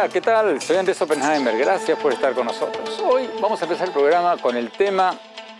Hola, 0.00 0.08
¿qué 0.08 0.22
tal? 0.22 0.62
Soy 0.62 0.78
Andrés 0.78 1.02
Oppenheimer. 1.02 1.58
Gracias 1.58 1.98
por 1.98 2.10
estar 2.10 2.32
con 2.32 2.46
nosotros. 2.46 2.98
Hoy 3.00 3.28
vamos 3.38 3.60
a 3.60 3.66
empezar 3.66 3.88
el 3.88 3.92
programa 3.92 4.38
con 4.38 4.56
el 4.56 4.70
tema 4.70 5.14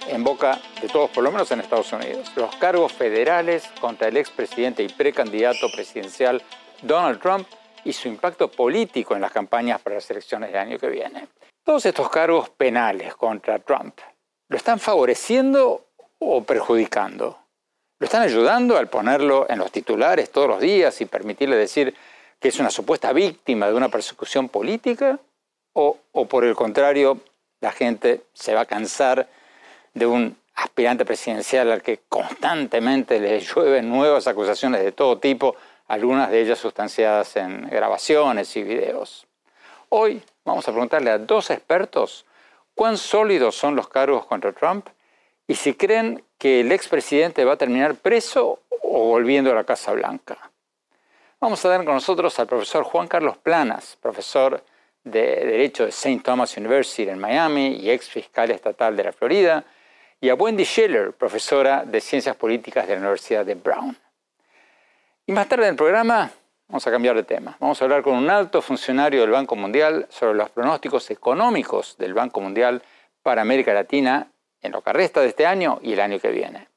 en 0.08 0.24
boca 0.24 0.58
de 0.80 0.88
todos, 0.88 1.10
por 1.10 1.22
lo 1.22 1.30
menos 1.30 1.50
en 1.50 1.60
Estados 1.60 1.92
Unidos, 1.92 2.32
los 2.36 2.56
cargos 2.56 2.90
federales 2.90 3.68
contra 3.82 4.08
el 4.08 4.16
expresidente 4.16 4.82
y 4.82 4.88
precandidato 4.88 5.70
presidencial 5.70 6.42
Donald 6.80 7.20
Trump 7.20 7.46
y 7.84 7.92
su 7.92 8.08
impacto 8.08 8.50
político 8.50 9.14
en 9.14 9.20
las 9.20 9.30
campañas 9.30 9.78
para 9.82 9.96
las 9.96 10.10
elecciones 10.10 10.50
del 10.50 10.58
año 10.58 10.78
que 10.78 10.88
viene. 10.88 11.28
Todos 11.62 11.84
estos 11.84 12.08
cargos 12.08 12.48
penales 12.48 13.14
contra 13.16 13.58
Trump, 13.58 14.00
¿lo 14.48 14.56
están 14.56 14.78
favoreciendo 14.78 15.84
o 16.18 16.42
perjudicando? 16.44 17.38
¿Lo 17.98 18.06
están 18.06 18.22
ayudando 18.22 18.78
al 18.78 18.88
ponerlo 18.88 19.44
en 19.50 19.58
los 19.58 19.70
titulares 19.70 20.30
todos 20.30 20.48
los 20.48 20.60
días 20.60 20.98
y 21.02 21.04
permitirle 21.04 21.56
decir 21.56 21.94
que 22.40 22.48
es 22.48 22.58
una 22.58 22.70
supuesta 22.70 23.12
víctima 23.12 23.68
de 23.68 23.74
una 23.74 23.90
persecución 23.90 24.48
política? 24.48 25.20
¿O, 25.72 25.98
por 26.28 26.44
el 26.44 26.56
contrario, 26.56 27.20
la 27.60 27.70
gente 27.70 28.22
se 28.32 28.54
va 28.54 28.62
a 28.62 28.66
cansar 28.66 29.28
de 29.94 30.06
un 30.06 30.36
aspirante 30.54 31.04
presidencial 31.04 31.70
al 31.70 31.82
que 31.82 32.00
constantemente 32.08 33.20
le 33.20 33.40
llueven 33.40 33.88
nuevas 33.88 34.26
acusaciones 34.26 34.82
de 34.82 34.92
todo 34.92 35.18
tipo, 35.18 35.54
algunas 35.86 36.30
de 36.30 36.40
ellas 36.40 36.58
sustanciadas 36.58 37.36
en 37.36 37.68
grabaciones 37.68 38.56
y 38.56 38.62
videos? 38.62 39.26
Hoy 39.90 40.22
vamos 40.44 40.66
a 40.66 40.72
preguntarle 40.72 41.10
a 41.10 41.18
dos 41.18 41.50
expertos 41.50 42.24
cuán 42.74 42.96
sólidos 42.96 43.54
son 43.54 43.76
los 43.76 43.88
cargos 43.88 44.26
contra 44.26 44.52
Trump 44.52 44.88
y 45.46 45.54
si 45.54 45.74
creen 45.74 46.24
que 46.38 46.60
el 46.60 46.72
expresidente 46.72 47.44
va 47.44 47.52
a 47.54 47.58
terminar 47.58 47.96
preso 47.96 48.60
o 48.82 49.04
volviendo 49.04 49.50
a 49.50 49.54
la 49.54 49.64
Casa 49.64 49.92
Blanca. 49.92 50.49
Vamos 51.42 51.64
a 51.64 51.70
tener 51.70 51.86
con 51.86 51.94
nosotros 51.94 52.38
al 52.38 52.46
profesor 52.46 52.84
Juan 52.84 53.08
Carlos 53.08 53.38
Planas, 53.38 53.96
profesor 54.02 54.62
de 55.02 55.22
Derecho 55.46 55.84
de 55.84 55.88
St. 55.88 56.20
Thomas 56.22 56.54
University 56.58 57.08
en 57.08 57.18
Miami 57.18 57.78
y 57.80 57.90
ex 57.90 58.10
fiscal 58.10 58.50
estatal 58.50 58.94
de 58.94 59.04
la 59.04 59.12
Florida, 59.12 59.64
y 60.20 60.28
a 60.28 60.34
Wendy 60.34 60.64
Schiller, 60.64 61.14
profesora 61.14 61.82
de 61.86 61.98
Ciencias 62.02 62.36
Políticas 62.36 62.86
de 62.86 62.92
la 62.92 63.00
Universidad 63.00 63.46
de 63.46 63.54
Brown. 63.54 63.96
Y 65.24 65.32
más 65.32 65.48
tarde 65.48 65.64
en 65.64 65.70
el 65.70 65.76
programa 65.76 66.30
vamos 66.68 66.86
a 66.86 66.90
cambiar 66.90 67.16
de 67.16 67.22
tema. 67.22 67.56
Vamos 67.58 67.80
a 67.80 67.86
hablar 67.86 68.02
con 68.02 68.16
un 68.16 68.28
alto 68.28 68.60
funcionario 68.60 69.22
del 69.22 69.30
Banco 69.30 69.56
Mundial 69.56 70.08
sobre 70.10 70.34
los 70.34 70.50
pronósticos 70.50 71.10
económicos 71.10 71.96
del 71.96 72.12
Banco 72.12 72.42
Mundial 72.42 72.82
para 73.22 73.40
América 73.40 73.72
Latina 73.72 74.30
en 74.60 74.72
lo 74.72 74.82
que 74.82 74.92
resta 74.92 75.22
de 75.22 75.28
este 75.28 75.46
año 75.46 75.78
y 75.80 75.94
el 75.94 76.00
año 76.00 76.18
que 76.18 76.28
viene. 76.28 76.68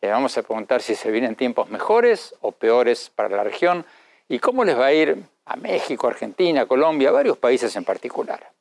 Le 0.00 0.10
vamos 0.10 0.36
a 0.36 0.42
preguntar 0.42 0.82
si 0.82 0.96
se 0.96 1.12
vienen 1.12 1.36
tiempos 1.36 1.68
mejores 1.70 2.34
o 2.40 2.50
peores 2.50 3.10
para 3.14 3.28
la 3.28 3.44
región 3.44 3.84
y 4.30 4.38
cómo 4.38 4.64
les 4.64 4.78
va 4.78 4.86
a 4.86 4.92
ir 4.92 5.24
a 5.44 5.56
México, 5.56 6.06
Argentina, 6.06 6.64
Colombia, 6.64 7.10
varios 7.10 7.36
países 7.36 7.74
en 7.74 7.84
particular. 7.84 8.52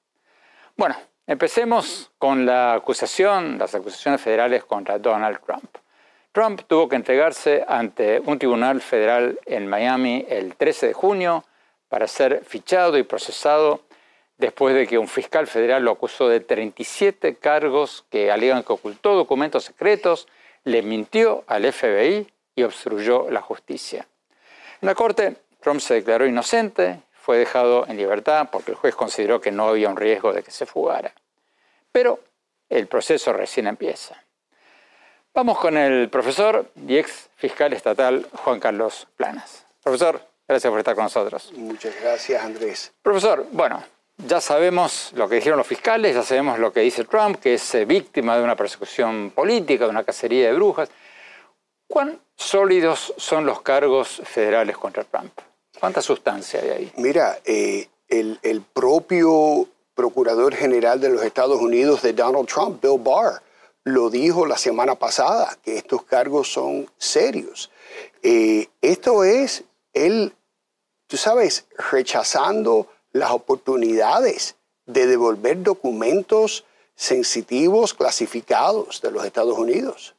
Bueno, 0.76 0.96
empecemos 1.28 2.10
con 2.18 2.44
la 2.44 2.74
acusación, 2.74 3.60
las 3.60 3.76
acusaciones 3.76 4.20
federales 4.20 4.66
contra 4.66 4.98
Donald 4.98 5.40
Trump. 5.46 5.78
Trump 6.32 6.62
tuvo 6.66 6.90
que 6.90 6.96
entregarse 6.96 7.64
ante 7.68 8.20
un 8.20 8.40
tribunal 8.40 8.82
federal 8.82 9.40
en 9.46 9.68
Miami 9.68 10.26
el 10.28 10.56
13 10.56 10.88
de 10.88 10.94
junio 10.94 11.46
para 11.88 12.08
ser 12.08 12.44
fichado 12.44 12.98
y 12.98 13.04
procesado 13.04 13.82
después 14.40 14.74
de 14.74 14.88
que 14.88 14.98
un 14.98 15.08
fiscal 15.08 15.46
federal 15.46 15.84
lo 15.84 15.92
acusó 15.92 16.28
de 16.30 16.40
37 16.40 17.36
cargos 17.36 18.06
que 18.10 18.32
alegan 18.32 18.64
que 18.64 18.74
ocultó 18.74 19.14
documentos 19.14 19.66
secretos, 19.66 20.28
le 20.64 20.82
mintió 20.82 21.44
al 21.46 21.72
FBI 21.72 22.28
y 22.56 22.64
obstruyó 22.64 23.30
la 23.30 23.42
justicia. 23.42 24.08
En 24.82 24.88
la 24.88 24.96
corte, 24.96 25.36
Trump 25.62 25.82
se 25.82 25.96
declaró 25.96 26.26
inocente, 26.26 27.02
fue 27.14 27.38
dejado 27.38 27.86
en 27.88 27.98
libertad 27.98 28.50
porque 28.52 28.72
el 28.72 28.78
juez 28.78 28.96
consideró 28.96 29.42
que 29.42 29.52
no 29.52 29.70
había 29.70 29.90
un 29.90 29.98
riesgo 29.98 30.34
de 30.34 30.44
que 30.44 30.52
se 30.52 30.66
fugara. 30.66 31.14
Pero 31.92 32.20
el 32.70 32.88
proceso 32.88 33.34
recién 33.34 33.68
empieza. 33.68 34.24
Vamos 35.34 35.60
con 35.60 35.78
el 35.78 36.10
profesor 36.10 36.72
y 36.88 36.98
ex 36.98 37.30
fiscal 37.36 37.74
estatal 37.74 38.28
Juan 38.44 38.60
Carlos 38.60 39.08
Planas. 39.16 39.66
Profesor, 39.84 40.22
gracias 40.48 40.70
por 40.70 40.80
estar 40.80 40.96
con 40.96 41.04
nosotros. 41.04 41.52
Muchas 41.56 41.94
gracias, 42.02 42.44
Andrés. 42.44 42.92
Profesor, 43.02 43.46
bueno, 43.52 43.84
ya 44.18 44.42
sabemos 44.42 45.12
lo 45.16 45.30
que 45.30 45.36
dijeron 45.36 45.58
los 45.58 45.68
fiscales, 45.68 46.16
ya 46.16 46.24
sabemos 46.24 46.60
lo 46.60 46.74
que 46.74 46.82
dice 46.82 47.06
Trump, 47.06 47.40
que 47.40 47.54
es 47.54 47.76
eh, 47.76 47.86
víctima 47.86 48.38
de 48.38 48.44
una 48.44 48.56
persecución 48.56 49.32
política, 49.32 49.86
de 49.86 49.92
una 49.92 50.04
cacería 50.04 50.48
de 50.48 50.54
brujas. 50.54 50.90
¿Cuán 51.88 52.20
sólidos 52.36 53.14
son 53.18 53.46
los 53.46 53.62
cargos 53.62 54.22
federales 54.26 54.78
contra 54.78 55.04
Trump? 55.04 55.32
¿Cuánta 55.80 56.02
sustancia 56.02 56.60
hay 56.62 56.70
ahí? 56.70 56.92
Mira, 56.98 57.40
eh, 57.46 57.88
el, 58.08 58.40
el, 58.42 58.62
propio 58.62 59.68
Procurador 59.94 60.56
General 60.56 61.00
de 61.00 61.10
los 61.10 61.24
Estados 61.24 61.62
Unidos 61.62 62.02
de 62.02 62.14
Donald 62.14 62.48
Trump, 62.48 62.82
Bill 62.82 63.00
Barr, 63.00 63.42
lo 63.84 64.10
dijo 64.10 64.46
la 64.46 64.58
semana 64.58 64.96
pasada, 64.96 65.58
que 65.64 65.78
estos 65.78 66.04
cargos 66.04 66.52
son 66.52 66.90
serios. 66.98 67.70
Eh, 68.22 68.68
esto 68.82 69.24
es 69.24 69.64
él, 69.94 70.34
tú 71.08 71.18
sabes, 71.18 71.66
rechazando 71.92 72.88
las 73.12 73.32
oportunidades 73.32 74.56
de 74.86 75.08
devolver 75.08 75.64
documentos 75.64 76.66
sensitivos, 76.96 77.94
clasificados 77.94 79.02
de 79.02 79.12
los 79.12 79.26
Estados 79.26 79.58
Unidos. 79.58 80.16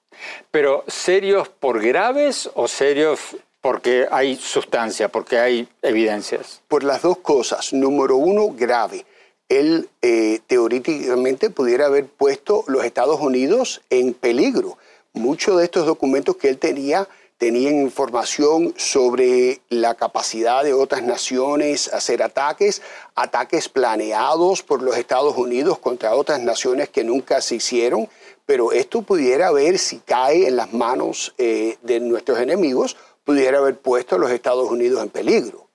Pero 0.51 0.85
serios 0.87 1.49
por 1.49 1.81
graves 1.81 2.51
o 2.55 2.69
serios 2.69 3.37
porque 3.61 4.07
hay 4.11 4.37
sustancia, 4.37 5.09
porque 5.09 5.39
hay 5.39 5.69
evidencias? 5.83 6.63
Por 6.69 6.85
las 6.85 7.03
dos 7.03 7.19
cosas. 7.19 7.73
Número 7.73 8.17
uno, 8.17 8.49
grave. 8.49 9.05
Él 9.49 9.89
eh, 10.01 10.41
teóricamente 10.47 11.51
pudiera 11.51 11.87
haber 11.87 12.07
puesto 12.07 12.65
los 12.69 12.85
Estados 12.85 13.21
Unidos 13.21 13.83
en 13.91 14.15
peligro. 14.15 14.79
Muchos 15.13 15.59
de 15.59 15.65
estos 15.65 15.87
documentos 15.87 16.37
que 16.37 16.49
él 16.49 16.59
tenía 16.59 17.09
tenían 17.41 17.81
información 17.81 18.75
sobre 18.77 19.63
la 19.71 19.95
capacidad 19.95 20.63
de 20.63 20.75
otras 20.75 21.03
naciones 21.03 21.91
a 21.91 21.97
hacer 21.97 22.23
ataques, 22.23 22.83
ataques 23.15 23.71
planeados 23.71 24.63
por 24.63 24.83
los 24.83 24.99
Estados 24.99 25.35
Unidos 25.39 25.79
contra 25.79 26.15
otras 26.15 26.41
naciones 26.41 26.91
que 26.91 27.03
nunca 27.03 27.41
se 27.41 27.55
hicieron, 27.55 28.11
pero 28.45 28.73
esto 28.73 29.01
pudiera 29.01 29.51
ver 29.53 29.79
si 29.79 30.01
cae 30.01 30.49
en 30.49 30.57
las 30.57 30.75
manos 30.75 31.33
eh, 31.39 31.79
de 31.81 31.99
nuestros 32.01 32.39
enemigos 32.41 32.99
pudiera 33.31 33.59
haber 33.59 33.79
puesto 33.79 34.17
a 34.17 34.19
los 34.19 34.33
Estados 34.33 34.69
Unidos 34.69 35.01
en 35.05 35.09
peligro. 35.09 35.69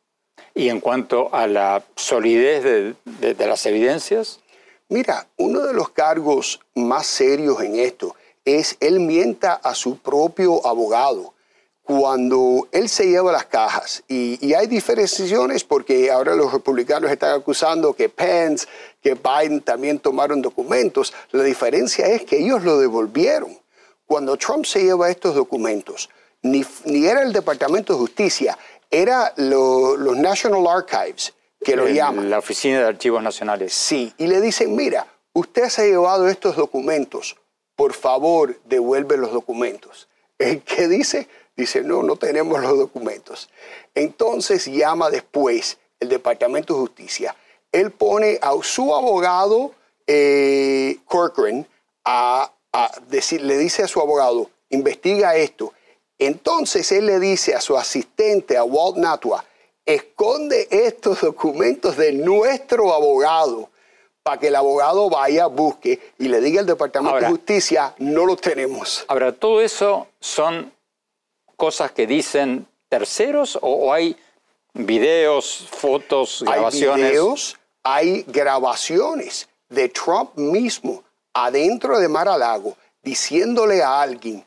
¿Y 0.54 0.68
en 0.68 0.82
cuanto 0.82 1.34
a 1.34 1.48
la 1.48 1.86
solidez 1.96 2.96
de, 3.06 3.48
las 3.48 3.66
evidencias? 3.66 4.42
Mira, 4.90 5.26
uno 5.38 5.62
de 5.62 5.74
los 5.74 5.88
cargos 5.88 6.60
más 6.74 7.08
serios 7.08 7.62
en 7.62 7.80
esto 7.80 8.14
es 8.44 8.76
él 8.82 9.00
mienta 9.00 9.54
a 9.54 9.74
su 9.74 10.00
propio 10.00 10.68
abogado 10.68 11.34
cuando 11.82 12.68
él 12.74 12.90
se 12.90 13.08
lleva 13.08 13.32
las 13.32 13.46
cajas. 13.46 14.04
Y, 14.10 14.38
y, 14.46 14.54
hay 14.54 14.68
diferenciaciones 14.68 15.64
porque 15.64 16.12
ahora 16.12 16.36
los 16.36 16.52
republicanos 16.52 17.10
están 17.10 17.40
acusando 17.40 17.94
que 17.94 18.10
Pence, 18.10 18.68
que 19.02 19.16
Biden 19.16 19.62
también 19.62 20.00
tomaron 20.00 20.42
documentos. 20.42 21.14
La 21.32 21.44
diferencia 21.44 22.06
es 22.08 22.26
que 22.26 22.38
ellos 22.40 22.66
lo 22.66 22.80
devolvieron. 22.80 23.58
Cuando 24.06 24.36
Trump 24.36 24.66
se 24.66 24.84
lleva 24.84 25.10
estos 25.10 25.36
documentos, 25.36 26.10
ni, 26.46 26.64
era 27.06 27.24
el 27.24 27.34
Departamento 27.34 27.94
de 27.94 28.00
Justicia, 28.00 28.58
era 28.90 29.34
los 29.38 30.18
National 30.18 30.66
Archives 30.68 31.34
que 31.64 31.76
lo 31.76 31.88
llaman. 31.88 32.30
La 32.30 32.38
Oficina 32.38 32.80
de 32.80 32.86
Archivos 32.86 33.24
Nacionales. 33.24 33.74
Sí, 33.74 34.14
y 34.18 34.28
le 34.28 34.40
dicen, 34.40 34.76
mira, 34.76 35.08
usted 35.34 35.70
se 35.70 35.82
ha 35.82 35.86
llevado 35.86 36.28
estos 36.28 36.56
documentos, 36.56 37.36
por 37.76 37.94
favor, 37.94 38.60
devuelve 38.66 39.18
los 39.18 39.32
documentos. 39.32 40.08
¿El 40.38 40.62
qué 40.62 40.88
dice? 40.88 41.28
Dice, 41.56 41.82
no, 41.82 42.04
no 42.04 42.18
tenemos 42.18 42.62
los 42.62 42.78
documentos. 42.78 43.50
Entonces 43.96 44.66
llama 44.66 45.10
después 45.10 45.78
el 46.00 46.10
Departamento 46.10 46.74
de 46.74 46.82
Justicia. 46.82 47.36
Él 47.72 47.92
pone 47.92 48.38
a 48.42 48.52
su 48.62 48.94
abogado, 48.94 49.72
eh, 50.06 50.98
Corcoran, 51.06 51.66
a, 52.04 52.52
a 52.72 52.92
decir, 53.08 53.42
le 53.42 53.58
dice 53.58 53.84
a 53.84 53.88
su 53.88 54.00
abogado, 54.00 54.52
investiga 54.70 55.36
esto. 55.36 55.74
Entonces 56.18 56.92
él 56.92 57.08
le 57.08 57.20
dice 57.20 57.56
a 57.56 57.62
su 57.62 57.78
asistente, 57.78 58.58
a 58.58 58.64
Walt 58.64 58.98
Natua, 58.98 59.44
esconde 59.86 60.68
estos 60.72 61.22
documentos 61.22 61.98
de 61.98 62.14
nuestro 62.14 62.94
abogado 62.94 63.70
para 64.24 64.40
que 64.40 64.48
el 64.48 64.56
abogado 64.56 65.10
vaya, 65.10 65.46
busque 65.46 66.00
y 66.18 66.28
le 66.28 66.42
diga 66.42 66.62
al 66.62 66.66
Departamento 66.66 67.16
Ahora- 67.16 67.28
de 67.28 67.34
Justicia, 67.34 67.94
no 68.00 68.26
los 68.26 68.42
tenemos. 68.42 69.06
Ahora, 69.08 69.32
¿todo 69.32 69.62
eso 69.62 70.08
son 70.20 70.74
cosas 71.56 71.92
que 71.92 72.08
dicen 72.08 72.66
terceros 72.90 73.56
o, 73.58 73.70
o 73.70 73.94
hay 73.94 74.18
videos, 74.74 75.68
fotos, 75.70 76.44
grabaciones? 76.46 77.06
Hay 77.06 77.12
videos, 77.12 77.58
hay 77.84 78.24
grabaciones 78.28 79.48
de 79.70 79.90
Trump 79.90 80.32
mismo 80.36 81.04
adentro 81.34 82.00
de 82.00 82.08
Mar 82.08 82.28
a 82.28 82.38
Lago 82.38 82.76
diciéndole 83.04 83.84
a 83.84 84.02
alguien, 84.02 84.44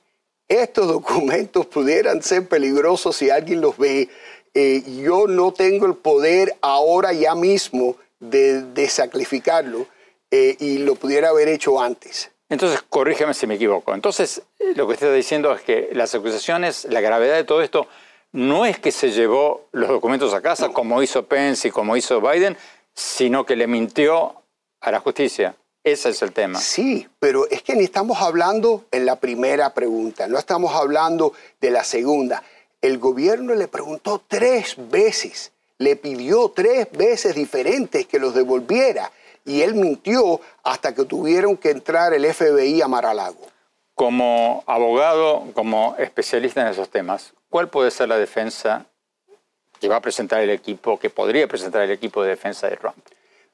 estos 0.48 0.88
documentos 0.88 1.66
pudieran 1.66 2.22
ser 2.22 2.48
peligrosos 2.48 3.16
si 3.16 3.30
alguien 3.30 3.60
los 3.60 3.76
ve. 3.76 4.08
Eh, 4.54 4.82
yo 5.02 5.26
no 5.26 5.52
tengo 5.52 5.86
el 5.86 5.94
poder 5.94 6.56
ahora 6.62 7.12
ya 7.12 7.34
mismo 7.34 7.96
de, 8.18 8.62
de 8.62 8.88
sacrificarlo 8.88 9.86
eh, 10.30 10.56
y 10.58 10.78
lo 10.78 10.94
pudiera 10.94 11.28
haber 11.28 11.48
hecho 11.48 11.80
antes. 11.80 12.30
Entonces, 12.48 12.82
corrígeme 12.88 13.34
si 13.34 13.46
me 13.46 13.54
equivoco. 13.54 13.94
Entonces, 13.94 14.42
eh, 14.58 14.72
lo 14.74 14.86
que 14.86 14.94
usted 14.94 15.06
está 15.08 15.14
diciendo 15.14 15.54
es 15.54 15.62
que 15.62 15.90
las 15.92 16.14
acusaciones, 16.14 16.86
la 16.90 17.00
gravedad 17.00 17.36
de 17.36 17.44
todo 17.44 17.62
esto, 17.62 17.86
no 18.32 18.66
es 18.66 18.78
que 18.78 18.90
se 18.90 19.10
llevó 19.10 19.68
los 19.72 19.88
documentos 19.88 20.34
a 20.34 20.40
casa 20.40 20.70
como 20.70 21.02
hizo 21.02 21.26
Pence 21.26 21.68
y 21.68 21.70
como 21.70 21.96
hizo 21.96 22.20
Biden, 22.20 22.56
sino 22.94 23.44
que 23.44 23.56
le 23.56 23.66
mintió 23.66 24.42
a 24.80 24.90
la 24.90 25.00
justicia. 25.00 25.56
Ese 25.92 26.10
es 26.10 26.20
el 26.20 26.32
tema. 26.32 26.60
Sí, 26.60 27.08
pero 27.18 27.48
es 27.48 27.62
que 27.62 27.74
ni 27.74 27.84
estamos 27.84 28.20
hablando 28.20 28.84
en 28.90 29.06
la 29.06 29.16
primera 29.16 29.72
pregunta, 29.72 30.28
no 30.28 30.38
estamos 30.38 30.74
hablando 30.74 31.32
de 31.62 31.70
la 31.70 31.82
segunda. 31.82 32.42
El 32.82 32.98
gobierno 32.98 33.54
le 33.54 33.68
preguntó 33.68 34.22
tres 34.28 34.74
veces, 34.90 35.50
le 35.78 35.96
pidió 35.96 36.50
tres 36.50 36.88
veces 36.92 37.34
diferentes 37.34 38.06
que 38.06 38.18
los 38.18 38.34
devolviera 38.34 39.10
y 39.46 39.62
él 39.62 39.76
mintió 39.76 40.42
hasta 40.62 40.94
que 40.94 41.06
tuvieron 41.06 41.56
que 41.56 41.70
entrar 41.70 42.12
el 42.12 42.26
FBI 42.34 42.82
a 42.82 42.88
Mar-a-Lago. 42.88 43.46
Como 43.94 44.64
abogado, 44.66 45.46
como 45.54 45.96
especialista 45.98 46.60
en 46.60 46.66
esos 46.66 46.90
temas, 46.90 47.32
¿cuál 47.48 47.70
puede 47.70 47.90
ser 47.90 48.10
la 48.10 48.18
defensa 48.18 48.84
que 49.80 49.88
va 49.88 49.96
a 49.96 50.02
presentar 50.02 50.42
el 50.42 50.50
equipo, 50.50 50.98
que 50.98 51.08
podría 51.08 51.48
presentar 51.48 51.80
el 51.80 51.92
equipo 51.92 52.22
de 52.22 52.28
defensa 52.28 52.68
de 52.68 52.76
Trump? 52.76 52.98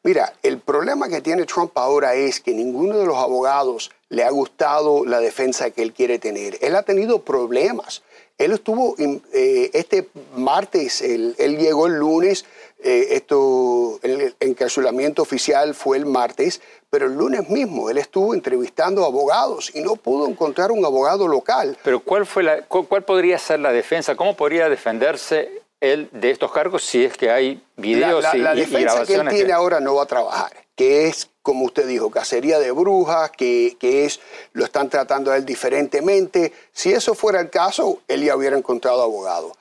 Mira, 0.04 0.34
el 0.42 0.58
problema 0.58 1.08
que 1.08 1.22
tiene 1.22 1.46
Trump 1.46 1.72
ahora 1.78 2.14
es 2.14 2.38
que 2.38 2.52
ninguno 2.52 2.98
de 2.98 3.06
los 3.06 3.16
abogados 3.16 3.90
le 4.10 4.22
ha 4.22 4.28
gustado 4.28 5.06
la 5.06 5.18
defensa 5.18 5.70
que 5.70 5.80
él 5.80 5.94
quiere 5.94 6.18
tener. 6.18 6.58
Él 6.60 6.76
ha 6.76 6.82
tenido 6.82 7.22
problemas. 7.22 8.02
Él 8.36 8.52
estuvo 8.52 8.96
eh, 8.98 9.70
este 9.72 10.08
martes, 10.36 11.00
él, 11.00 11.34
llegó 11.56 11.86
el 11.86 11.94
lunes, 11.94 12.44
eh, 12.82 13.08
esto, 13.12 13.98
el 14.02 14.34
encarcelamiento 14.40 15.22
oficial 15.22 15.74
fue 15.74 15.96
el 15.96 16.04
martes, 16.04 16.60
pero 16.90 17.06
el 17.06 17.14
lunes 17.14 17.48
mismo 17.48 17.88
él 17.88 17.96
estuvo 17.96 18.34
entrevistando 18.34 19.06
abogados 19.06 19.70
y 19.74 19.80
no 19.80 19.96
pudo 19.96 20.28
encontrar 20.28 20.70
un 20.70 20.84
abogado 20.84 21.26
local. 21.28 21.78
Pero 21.82 22.00
¿cuál, 22.00 22.26
fue 22.26 22.42
la, 22.42 22.62
cuál 22.66 23.04
podría 23.04 23.38
ser 23.38 23.60
la 23.60 23.72
defensa? 23.72 24.16
¿Cómo 24.16 24.36
podría 24.36 24.68
defenderse 24.68 25.63
él 25.92 26.08
de 26.12 26.30
estos 26.30 26.52
cargos 26.52 26.84
si 26.84 27.04
es 27.04 27.16
que 27.16 27.30
hay 27.30 27.62
videos 27.76 28.22
la, 28.22 28.30
la, 28.30 28.36
y, 28.36 28.40
la 28.40 28.54
y 28.54 28.58
defensa 28.60 28.80
grabaciones? 28.80 29.32
que 29.32 29.36
él 29.36 29.42
tiene 29.42 29.52
ahora 29.52 29.80
no 29.80 29.94
va 29.94 30.04
a 30.04 30.06
trabajar, 30.06 30.52
que 30.74 31.06
es, 31.06 31.30
como 31.42 31.64
usted 31.64 31.86
dijo, 31.86 32.10
cacería 32.10 32.58
de 32.58 32.70
brujas, 32.70 33.30
que, 33.30 33.76
que 33.78 34.04
es, 34.04 34.20
lo 34.52 34.64
están 34.64 34.88
tratando 34.88 35.30
a 35.30 35.36
él 35.36 35.44
diferentemente. 35.44 36.52
Si 36.72 36.92
eso 36.92 37.14
fuera 37.14 37.40
el 37.40 37.50
caso, 37.50 38.00
él 38.08 38.24
ya 38.24 38.36
hubiera 38.36 38.56
encontrado 38.56 39.02
abogado. 39.02 39.52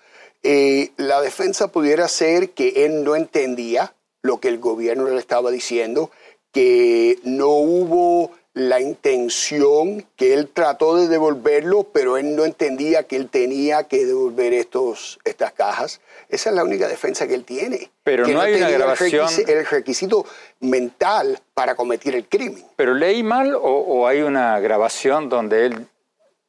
Eh, 0.43 0.91
la 0.97 1.21
defensa 1.21 1.69
pudiera 1.69 2.07
ser 2.07 2.51
que 2.51 2.85
él 2.85 3.03
no 3.03 3.15
entendía 3.15 3.93
lo 4.21 4.39
que 4.39 4.49
el 4.49 4.59
gobierno 4.59 5.07
le 5.07 5.19
estaba 5.19 5.51
diciendo, 5.51 6.11
que 6.51 7.19
no 7.23 7.47
hubo 7.47 8.31
la 8.55 8.79
intención, 8.79 10.05
que 10.15 10.33
él 10.35 10.47
trató 10.47 10.95
de 10.95 11.07
devolverlo, 11.07 11.85
pero 11.91 12.17
él 12.17 12.35
no 12.35 12.45
entendía 12.45 13.03
que 13.03 13.15
él 13.15 13.27
tenía 13.29 13.83
que 13.87 14.05
devolver 14.05 14.53
estos, 14.53 15.19
estas 15.23 15.53
cajas. 15.53 16.01
Esa 16.29 16.49
es 16.51 16.55
la 16.55 16.63
única 16.63 16.87
defensa 16.87 17.27
que 17.27 17.33
él 17.33 17.45
tiene. 17.45 17.89
Pero 18.03 18.25
que 18.25 18.33
no 18.33 18.41
hay 18.41 18.53
una 18.55 18.69
grabación- 18.69 19.21
El 19.21 19.27
requisito, 19.27 19.51
el 19.51 19.65
requisito 19.65 20.25
mental 20.59 21.39
para 21.55 21.75
cometer 21.75 22.13
el 22.15 22.27
crimen. 22.27 22.63
¿Pero 22.75 22.93
leí 22.93 23.23
mal 23.23 23.55
o, 23.55 23.59
o 23.61 24.07
hay 24.07 24.21
una 24.21 24.59
grabación 24.59 25.29
donde 25.29 25.65
él 25.65 25.87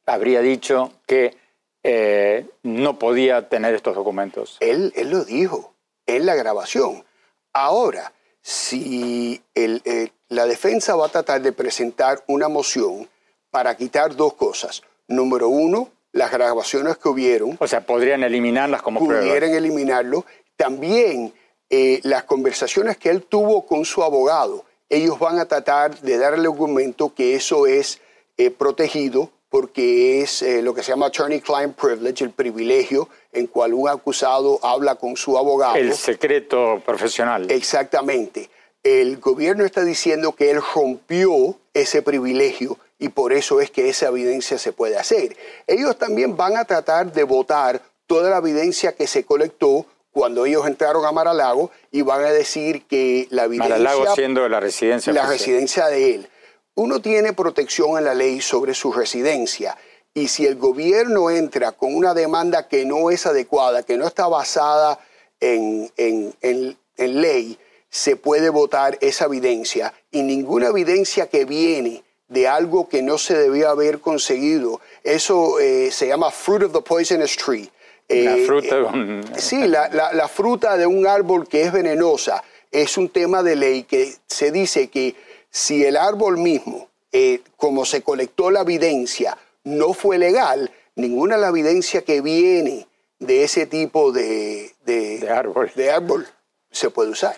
habría 0.05 0.41
dicho 0.41 0.91
que 1.07 1.35
eh, 1.83 2.45
no 2.61 2.99
podía 2.99 3.49
tener 3.49 3.73
estos 3.73 3.95
documentos? 3.95 4.57
Él, 4.59 4.93
él 4.95 5.09
lo 5.09 5.23
dijo 5.25 5.73
en 6.05 6.27
la 6.27 6.35
grabación. 6.35 7.03
Ahora, 7.51 8.11
si 8.49 9.41
el- 9.55 9.81
el- 9.85 10.11
la 10.29 10.45
defensa 10.45 10.95
va 10.95 11.07
a 11.07 11.09
tratar 11.09 11.41
de 11.41 11.51
presentar 11.51 12.23
una 12.27 12.47
moción 12.47 13.09
para 13.49 13.75
quitar 13.75 14.15
dos 14.15 14.35
cosas. 14.35 14.83
Número 15.07 15.49
uno, 15.49 15.89
las 16.11 16.31
grabaciones 16.31 16.97
que 16.97 17.09
hubieron, 17.09 17.57
O 17.59 17.67
sea, 17.67 17.81
podrían 17.83 18.23
eliminarlas 18.23 18.83
como 18.83 18.99
pudieran 18.99 19.35
prueba. 19.39 19.57
eliminarlo. 19.57 20.25
También 20.55 21.33
eh, 21.71 21.99
las 22.03 22.25
conversaciones 22.25 22.97
que 22.97 23.09
él 23.09 23.23
tuvo 23.23 23.65
con 23.65 23.83
su 23.83 24.03
abogado, 24.03 24.63
ellos 24.89 25.17
van 25.17 25.39
a 25.39 25.45
tratar 25.45 25.99
de 26.01 26.19
darle 26.19 26.47
argumento 26.47 27.15
que 27.15 27.33
eso 27.33 27.65
es 27.65 27.99
eh, 28.37 28.51
protegido 28.51 29.31
porque 29.55 30.21
es 30.21 30.41
eh, 30.41 30.61
lo 30.61 30.73
que 30.73 30.83
se 30.83 30.91
llama 30.91 31.05
attorney-client 31.05 31.77
privilege, 31.77 32.25
el 32.25 32.31
privilegio 32.31 33.07
en 33.31 33.47
cual 33.47 33.73
un 33.73 33.87
acusado 33.87 34.59
habla 34.61 34.95
con 34.95 35.15
su 35.15 35.37
abogado. 35.37 35.77
El 35.77 35.93
secreto 35.93 36.81
profesional. 36.85 37.49
Exactamente. 37.49 38.49
El 38.83 39.15
gobierno 39.15 39.63
está 39.63 39.85
diciendo 39.85 40.33
que 40.33 40.51
él 40.51 40.59
rompió 40.73 41.55
ese 41.73 42.01
privilegio 42.01 42.77
y 42.99 43.07
por 43.07 43.31
eso 43.31 43.61
es 43.61 43.71
que 43.71 43.87
esa 43.87 44.07
evidencia 44.07 44.57
se 44.57 44.73
puede 44.73 44.97
hacer. 44.97 45.37
Ellos 45.67 45.97
también 45.97 46.35
van 46.35 46.57
a 46.57 46.65
tratar 46.65 47.13
de 47.13 47.23
votar 47.23 47.81
toda 48.07 48.29
la 48.29 48.39
evidencia 48.39 48.91
que 48.91 49.07
se 49.07 49.23
colectó 49.23 49.85
cuando 50.11 50.45
ellos 50.45 50.67
entraron 50.67 51.05
a 51.05 51.13
Mar-a-Lago 51.13 51.71
y 51.93 52.01
van 52.01 52.25
a 52.25 52.31
decir 52.31 52.83
que 52.87 53.27
la 53.29 53.45
evidencia 53.45 53.77
Mar-a-Lago 53.77 54.15
siendo 54.15 54.49
la 54.49 54.59
residencia 54.59 55.13
la 55.13 55.21
oficial. 55.21 55.39
residencia 55.39 55.87
de 55.87 56.15
él. 56.15 56.29
Uno 56.75 57.01
tiene 57.01 57.33
protección 57.33 57.97
en 57.97 58.03
la 58.05 58.13
ley 58.13 58.41
sobre 58.41 58.73
su 58.73 58.91
residencia 58.91 59.77
y 60.13 60.27
si 60.27 60.45
el 60.45 60.55
gobierno 60.55 61.29
entra 61.29 61.71
con 61.71 61.95
una 61.95 62.13
demanda 62.13 62.67
que 62.67 62.85
no 62.85 63.09
es 63.11 63.25
adecuada, 63.25 63.83
que 63.83 63.97
no 63.97 64.05
está 64.07 64.27
basada 64.27 64.99
en, 65.39 65.89
en- 65.97 66.33
en- 66.41 66.77
en 66.97 67.21
ley, 67.21 67.57
se 67.89 68.15
puede 68.17 68.49
votar 68.49 68.97
esa 69.01 69.25
evidencia 69.25 69.93
y 70.11 70.21
ninguna 70.23 70.67
evidencia 70.67 71.27
que 71.27 71.45
viene 71.45 72.03
de 72.27 72.47
algo 72.47 72.89
que 72.89 73.01
no 73.01 73.17
se 73.17 73.37
debía 73.37 73.69
haber 73.69 73.99
conseguido, 73.99 74.81
eso 75.03 75.59
eh, 75.59 75.91
se 75.91 76.07
llama 76.07 76.31
fruit 76.31 76.63
of 76.63 76.73
the 76.73 76.81
poisonous 76.81 77.35
tree. 77.37 77.69
La 78.09 78.35
Eh, 78.35 78.45
fruta 78.45 78.75
eh, 78.93 79.21
Sí, 79.37 79.67
la, 79.67 79.87
la- 79.89 80.11
la 80.13 80.27
fruta 80.27 80.75
de 80.77 80.85
un 80.87 81.07
árbol 81.07 81.47
que 81.47 81.61
es 81.63 81.71
venenosa 81.71 82.43
es 82.71 82.97
un 82.97 83.09
tema 83.09 83.41
de 83.43 83.55
ley 83.55 83.83
que 83.83 84.15
se 84.27 84.51
dice 84.51 84.87
que 84.89 85.15
si 85.55 85.85
el 85.85 85.95
árbol 85.95 86.37
mismo, 86.37 86.89
eh, 87.13 87.39
como 87.55 87.85
se 87.85 88.01
colectó 88.01 88.51
la 88.51 88.59
evidencia, 88.59 89.37
no 89.63 89.93
fue 89.93 90.17
legal, 90.17 90.69
ninguna 90.95 91.35
de 91.35 91.41
la 91.43 91.47
evidencia 91.47 92.01
que 92.01 92.19
viene 92.19 92.87
de 93.19 93.45
ese 93.45 93.65
tipo 93.65 94.11
de, 94.11 94.75
de, 94.83 95.19
De 95.19 95.29
árbol. 95.29 95.71
de 95.73 95.91
árbol 95.91 96.27
se 96.71 96.89
puede 96.89 97.09
usar. 97.09 97.37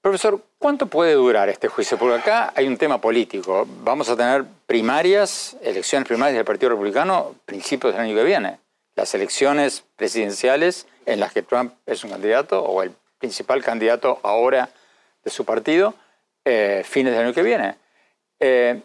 Profesor, 0.00 0.40
¿cuánto 0.58 0.86
puede 0.86 1.12
durar 1.12 1.50
este 1.50 1.68
juicio? 1.68 1.98
Porque 1.98 2.14
acá 2.14 2.50
hay 2.56 2.66
un 2.66 2.78
tema 2.78 2.98
político. 2.98 3.68
Vamos 3.82 4.08
a 4.08 4.16
tener 4.16 4.46
primarias, 4.66 5.54
elecciones 5.60 6.08
primarias 6.08 6.36
del 6.36 6.46
Partido 6.46 6.70
Republicano, 6.70 7.34
principios 7.44 7.92
del 7.92 8.04
año 8.04 8.16
que 8.16 8.24
viene. 8.24 8.58
Las 8.94 9.14
elecciones 9.14 9.84
presidenciales 9.96 10.86
en 11.04 11.20
las 11.20 11.34
que 11.34 11.42
Trump 11.42 11.74
es 11.84 12.04
un 12.04 12.10
candidato 12.10 12.62
o 12.64 12.82
el 12.82 12.92
principal 13.18 13.62
candidato 13.62 14.18
ahora 14.22 14.70
de 15.22 15.30
su 15.30 15.44
partido, 15.44 15.94
eh, 16.44 16.82
fines 16.84 17.12
del 17.12 17.26
año 17.26 17.34
que 17.34 17.42
viene. 17.42 17.76
Eh, 18.40 18.80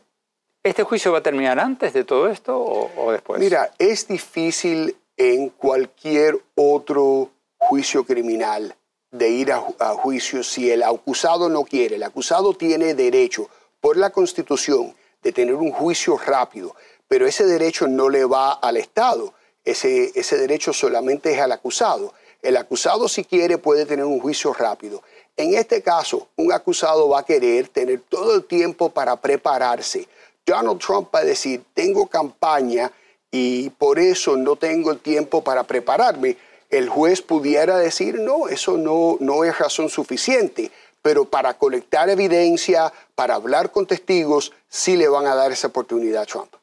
¿Este 0.64 0.84
juicio 0.84 1.12
va 1.12 1.20
a 1.20 1.24
terminar 1.24 1.60
antes 1.60 1.94
de 1.94 2.04
todo 2.04 2.30
esto 2.30 2.58
o, 2.60 3.12
después? 3.12 3.40
Mira, 3.40 3.72
es 3.78 4.08
difícil 4.08 4.96
en 5.16 5.50
cualquier 5.50 6.38
otro 6.56 7.30
juicio 7.58 8.04
criminal 8.04 8.76
de 9.12 9.30
ir 9.30 9.52
a, 9.52 9.64
a, 9.80 9.94
juicio 9.96 10.44
si 10.44 10.70
el 10.70 10.84
acusado 10.84 11.50
no 11.50 11.64
quiere. 11.64 11.96
El 11.96 12.04
acusado 12.04 12.54
tiene 12.54 12.94
derecho 12.94 13.50
por 13.80 13.98
la 13.98 14.10
Constitución 14.12 14.94
de 15.24 15.32
tener 15.32 15.56
un 15.56 15.72
juicio 15.72 16.18
rápido, 16.18 16.76
pero 17.08 17.26
ese 17.26 17.46
derecho 17.46 17.88
no 17.88 18.10
le 18.10 18.26
va 18.26 18.54
al 18.54 18.78
Estado, 18.78 19.34
ese, 19.66 20.12
ese 20.16 20.38
derecho 20.38 20.74
solamente 20.74 21.34
es 21.34 21.40
al 21.40 21.52
acusado. 21.52 22.14
El 22.42 22.58
acusado 22.58 23.08
si 23.10 23.24
quiere 23.24 23.58
puede 23.58 23.86
tener 23.86 24.06
un 24.06 24.20
juicio 24.20 24.54
rápido. 24.54 25.04
En 25.40 25.54
este 25.54 25.82
caso, 25.82 26.28
un 26.36 26.52
acusado 26.52 27.08
va 27.08 27.20
a 27.20 27.24
querer 27.24 27.70
tener 27.70 28.02
todo 28.10 28.36
el 28.36 28.44
tiempo 28.44 28.90
para 28.90 29.16
prepararse. 29.16 30.06
Donald 30.46 30.82
Trump 30.82 31.16
va 31.16 31.20
a 31.20 31.24
decir, 31.24 31.64
tengo 31.74 32.08
campaña 32.08 32.92
y 33.32 33.70
por 33.70 34.00
eso 34.00 34.36
no 34.36 34.58
tengo 34.58 34.92
el 34.92 35.00
tiempo 35.00 35.42
para 35.42 35.64
prepararme. 35.64 36.36
El 36.70 36.90
juez 36.90 37.22
pudiera 37.22 37.78
decir, 37.78 38.20
no, 38.20 38.50
eso 38.50 38.76
no, 38.78 39.44
es 39.46 39.58
razón 39.58 39.88
suficiente, 39.88 40.72
pero 41.02 41.24
para 41.24 41.54
colectar 41.54 42.10
evidencia, 42.10 42.92
para 43.16 43.36
hablar 43.36 43.72
con 43.72 43.86
testigos, 43.86 44.52
sí 44.68 44.98
le 44.98 45.08
van 45.08 45.26
a 45.26 45.36
dar 45.36 45.54
esa 45.54 45.68
oportunidad 45.68 46.24
a 46.24 46.26
Trump. 46.26 46.54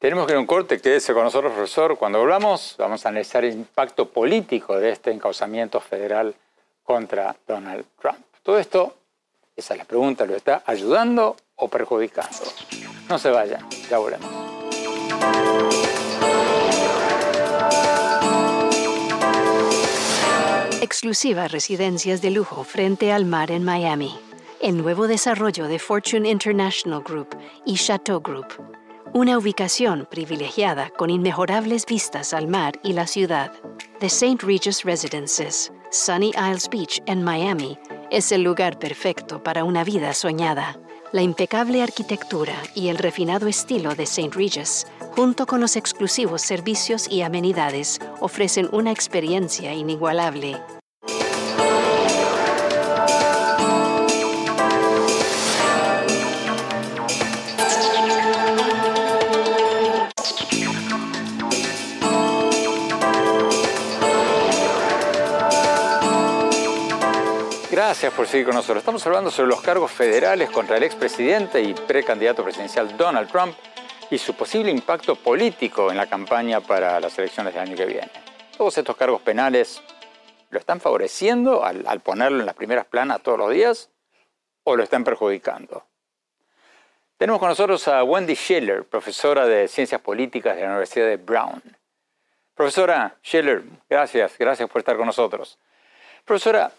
Tenemos 0.00 0.26
que 0.26 0.32
ir 0.32 0.38
a 0.38 0.40
un 0.40 0.46
corte, 0.46 0.80
quédese 0.80 1.14
con 1.14 1.22
nosotros, 1.22 1.52
profesor. 1.52 1.96
Cuando 1.96 2.18
volvamos, 2.18 2.74
vamos 2.78 3.06
a 3.06 3.10
analizar 3.10 3.44
el 3.44 3.54
impacto 3.54 4.08
político 4.08 4.76
de 4.76 4.90
este 4.90 5.12
encauzamiento 5.12 5.78
federal 5.80 6.34
contra 6.88 7.36
Donald 7.46 7.84
Trump. 8.00 8.24
Todo 8.42 8.58
esto, 8.58 8.96
esa 9.54 9.74
es 9.74 9.78
la 9.78 9.84
pregunta, 9.84 10.24
¿lo 10.24 10.34
está 10.34 10.62
ayudando 10.64 11.36
o 11.56 11.68
perjudicando? 11.68 12.38
No 13.10 13.18
se 13.18 13.30
vayan, 13.30 13.68
ya 13.90 13.98
volvemos. 13.98 14.30
Exclusivas 20.80 21.52
residencias 21.52 22.22
de 22.22 22.30
lujo 22.30 22.64
frente 22.64 23.12
al 23.12 23.26
mar 23.26 23.50
en 23.50 23.64
Miami. 23.64 24.18
El 24.62 24.78
nuevo 24.78 25.06
desarrollo 25.06 25.68
de 25.68 25.78
Fortune 25.78 26.26
International 26.30 27.02
Group 27.02 27.36
y 27.66 27.74
Chateau 27.74 28.20
Group. 28.20 28.46
Una 29.12 29.36
ubicación 29.36 30.08
privilegiada 30.10 30.88
con 30.88 31.10
inmejorables 31.10 31.84
vistas 31.84 32.32
al 32.32 32.48
mar 32.48 32.80
y 32.82 32.94
la 32.94 33.06
ciudad. 33.06 33.52
The 34.00 34.06
St. 34.06 34.38
Regis 34.42 34.84
Residences, 34.84 35.70
Sunny 35.90 36.32
Isles 36.36 36.68
Beach 36.70 37.02
en 37.06 37.22
Miami, 37.22 37.78
es 38.10 38.30
el 38.32 38.42
lugar 38.42 38.78
perfecto 38.78 39.42
para 39.42 39.64
una 39.64 39.84
vida 39.84 40.12
soñada. 40.12 40.78
La 41.12 41.22
impecable 41.22 41.82
arquitectura 41.82 42.54
y 42.74 42.88
el 42.88 42.98
refinado 42.98 43.46
estilo 43.46 43.94
de 43.94 44.02
St. 44.02 44.30
Regis, 44.32 44.86
junto 45.16 45.46
con 45.46 45.60
los 45.60 45.76
exclusivos 45.76 46.42
servicios 46.42 47.08
y 47.08 47.22
amenidades, 47.22 48.00
ofrecen 48.20 48.68
una 48.72 48.90
experiencia 48.90 49.72
inigualable. 49.72 50.60
Gracias 67.78 68.12
por 68.12 68.26
seguir 68.26 68.44
con 68.44 68.56
nosotros. 68.56 68.78
Estamos 68.78 69.06
hablando 69.06 69.30
sobre 69.30 69.50
los 69.50 69.62
cargos 69.62 69.92
federales 69.92 70.50
contra 70.50 70.76
el 70.76 70.82
expresidente 70.82 71.62
y 71.62 71.74
precandidato 71.74 72.42
presidencial 72.42 72.96
Donald 72.96 73.30
Trump 73.30 73.54
y 74.10 74.18
su 74.18 74.34
posible 74.34 74.72
impacto 74.72 75.14
político 75.14 75.88
en 75.92 75.96
la 75.96 76.08
campaña 76.08 76.60
para 76.60 76.98
las 76.98 77.16
elecciones 77.20 77.54
del 77.54 77.62
año 77.62 77.76
que 77.76 77.86
viene. 77.86 78.10
Todos 78.56 78.76
estos 78.78 78.96
cargos 78.96 79.22
penales 79.22 79.80
lo 80.50 80.58
están 80.58 80.80
favoreciendo 80.80 81.64
al, 81.64 82.00
ponerlo 82.00 82.40
en 82.40 82.46
las 82.46 82.56
primeras 82.56 82.84
planas 82.84 83.22
todos 83.22 83.38
los 83.38 83.52
días 83.52 83.90
o 84.64 84.74
lo 84.74 84.82
están 84.82 85.04
perjudicando. 85.04 85.86
Tenemos 87.16 87.38
con 87.38 87.48
nosotros 87.48 87.86
a 87.86 88.02
Wendy 88.02 88.34
Schiller, 88.34 88.88
profesora 88.88 89.46
de 89.46 89.68
Ciencias 89.68 90.00
Políticas 90.00 90.56
de 90.56 90.62
la 90.62 90.70
Universidad 90.70 91.06
de 91.06 91.16
Brown. 91.16 91.62
Profesora 92.56 93.18
Schiller, 93.22 93.62
gracias, 93.88 94.36
gracias 94.36 94.68
por 94.68 94.80
estar 94.80 94.96
con 94.96 95.06
nosotros. 95.06 95.60
Profesora, 96.24 96.72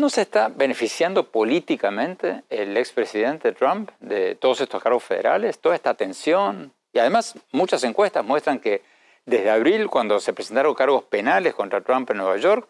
¿No 0.00 0.08
se 0.08 0.22
está 0.22 0.48
beneficiando 0.48 1.30
políticamente 1.30 2.42
el 2.48 2.74
expresidente 2.78 3.52
Trump 3.52 3.90
de 4.00 4.34
todos 4.34 4.62
estos 4.62 4.82
cargos 4.82 5.04
federales, 5.04 5.58
toda 5.58 5.74
esta 5.74 5.90
atención? 5.90 6.72
Y 6.94 7.00
además 7.00 7.34
muchas 7.52 7.84
encuestas 7.84 8.24
muestran 8.24 8.60
que 8.60 8.82
desde 9.26 9.50
abril, 9.50 9.88
cuando 9.90 10.18
se 10.18 10.32
presentaron 10.32 10.74
cargos 10.74 11.04
penales 11.04 11.52
contra 11.52 11.82
Trump 11.82 12.10
en 12.10 12.16
Nueva 12.16 12.38
York, 12.38 12.66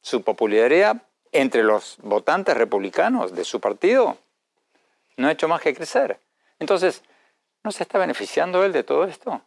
su 0.00 0.22
popularidad 0.22 0.96
entre 1.30 1.62
los 1.62 1.98
votantes 1.98 2.56
republicanos 2.56 3.34
de 3.34 3.44
su 3.44 3.60
partido 3.60 4.16
no 5.18 5.28
ha 5.28 5.32
hecho 5.32 5.48
más 5.48 5.60
que 5.60 5.74
crecer. 5.74 6.20
Entonces, 6.58 7.02
¿no 7.62 7.70
se 7.70 7.82
está 7.82 7.98
beneficiando 7.98 8.64
él 8.64 8.72
de 8.72 8.82
todo 8.82 9.04
esto? 9.04 9.42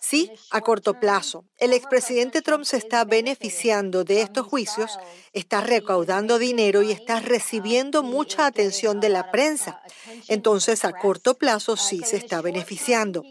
Sí, 0.00 0.30
a 0.50 0.60
corto 0.60 1.00
plazo. 1.00 1.44
El 1.58 1.72
expresidente 1.72 2.42
Trump 2.42 2.64
se 2.64 2.76
está 2.76 3.04
beneficiando 3.04 4.04
de 4.04 4.22
estos 4.22 4.46
juicios, 4.46 4.98
está 5.32 5.60
recaudando 5.60 6.38
dinero 6.38 6.82
y 6.82 6.92
está 6.92 7.20
recibiendo 7.20 8.02
mucha 8.02 8.46
atención 8.46 9.00
de 9.00 9.08
la 9.08 9.30
prensa. 9.30 9.82
Entonces, 10.28 10.84
a 10.84 10.92
corto 10.92 11.34
plazo 11.34 11.76
sí 11.76 12.00
se 12.04 12.16
está 12.16 12.40
beneficiando 12.42 13.22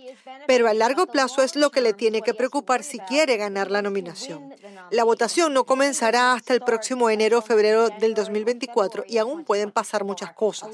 pero 0.47 0.67
a 0.67 0.73
largo 0.73 1.07
plazo 1.07 1.41
es 1.41 1.55
lo 1.55 1.71
que 1.71 1.81
le 1.81 1.93
tiene 1.93 2.21
que 2.21 2.33
preocupar 2.33 2.83
si 2.83 2.99
quiere 2.99 3.37
ganar 3.37 3.71
la 3.71 3.81
nominación. 3.81 4.53
La 4.91 5.03
votación 5.03 5.53
no 5.53 5.65
comenzará 5.65 6.33
hasta 6.33 6.53
el 6.53 6.61
próximo 6.61 7.09
enero 7.09 7.39
o 7.39 7.41
febrero 7.41 7.89
del 7.89 8.13
2024 8.13 9.05
y 9.07 9.17
aún 9.17 9.43
pueden 9.43 9.71
pasar 9.71 10.03
muchas 10.03 10.33
cosas. 10.33 10.69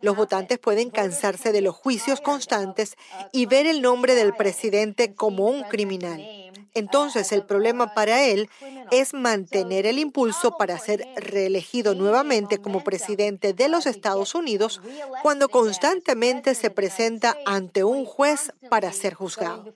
Los 0.00 0.16
votantes 0.16 0.58
pueden 0.58 0.90
cansarse 0.90 1.52
de 1.52 1.60
los 1.60 1.74
juicios 1.74 2.20
constantes 2.20 2.96
y 3.32 3.46
ver 3.46 3.66
el 3.66 3.82
nombre 3.82 4.14
del 4.14 4.34
presidente 4.34 5.14
como 5.14 5.46
un 5.46 5.62
criminal. 5.64 6.49
Entonces 6.74 7.32
el 7.32 7.44
problema 7.44 7.94
para 7.94 8.24
él 8.24 8.48
es 8.90 9.14
mantener 9.14 9.86
el 9.86 9.98
impulso 9.98 10.56
para 10.56 10.78
ser 10.78 11.06
reelegido 11.16 11.94
nuevamente 11.94 12.58
como 12.58 12.84
presidente 12.84 13.52
de 13.52 13.68
los 13.68 13.86
Estados 13.86 14.34
Unidos 14.34 14.80
cuando 15.22 15.48
constantemente 15.48 16.54
se 16.54 16.70
presenta 16.70 17.36
ante 17.46 17.84
un 17.84 18.04
juez 18.04 18.52
para 18.68 18.92
ser 18.92 19.14
juzgado. 19.14 19.74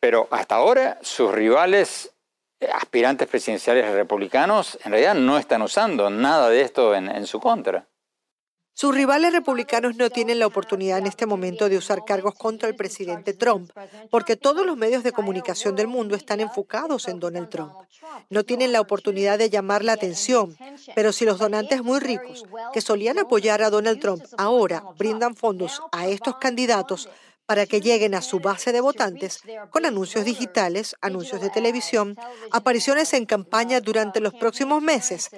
Pero 0.00 0.28
hasta 0.30 0.54
ahora 0.54 0.98
sus 1.02 1.30
rivales 1.32 2.12
eh, 2.60 2.68
aspirantes 2.72 3.28
presidenciales 3.28 3.90
republicanos 3.92 4.78
en 4.84 4.92
realidad 4.92 5.14
no 5.14 5.38
están 5.38 5.62
usando 5.62 6.08
nada 6.10 6.48
de 6.48 6.62
esto 6.62 6.94
en, 6.94 7.08
en 7.08 7.26
su 7.26 7.38
contra. 7.38 7.86
Sus 8.80 8.94
rivales 8.94 9.34
republicanos 9.34 9.96
no 9.96 10.08
tienen 10.08 10.38
la 10.38 10.46
oportunidad 10.46 10.96
en 10.96 11.06
este 11.06 11.26
momento 11.26 11.68
de 11.68 11.76
usar 11.76 12.02
cargos 12.06 12.34
contra 12.34 12.66
el 12.66 12.76
presidente 12.76 13.34
Trump, 13.34 13.70
porque 14.08 14.36
todos 14.36 14.64
los 14.64 14.74
medios 14.74 15.02
de 15.04 15.12
comunicación 15.12 15.76
del 15.76 15.86
mundo 15.86 16.16
están 16.16 16.40
enfocados 16.40 17.06
en 17.06 17.20
Donald 17.20 17.50
Trump. 17.50 17.74
No 18.30 18.42
tienen 18.42 18.72
la 18.72 18.80
oportunidad 18.80 19.36
de 19.36 19.50
llamar 19.50 19.84
la 19.84 19.92
atención, 19.92 20.56
pero 20.94 21.12
si 21.12 21.26
los 21.26 21.38
donantes 21.38 21.82
muy 21.82 22.00
ricos, 22.00 22.46
que 22.72 22.80
solían 22.80 23.18
apoyar 23.18 23.60
a 23.60 23.68
Donald 23.68 24.00
Trump, 24.00 24.24
ahora 24.38 24.82
brindan 24.96 25.36
fondos 25.36 25.82
a 25.92 26.08
estos 26.08 26.36
candidatos, 26.38 27.10
para 27.50 27.66
que 27.66 27.80
lleguen 27.80 28.14
a 28.14 28.22
su 28.22 28.38
base 28.38 28.70
de 28.70 28.80
votantes 28.80 29.42
con 29.70 29.84
anuncios 29.84 30.24
digitales, 30.24 30.94
anuncios 31.00 31.40
de 31.40 31.50
televisión, 31.50 32.16
apariciones 32.52 33.12
en 33.12 33.26
campaña 33.26 33.80
durante 33.80 34.20
los 34.20 34.32
próximos 34.34 34.80
meses 34.80 35.30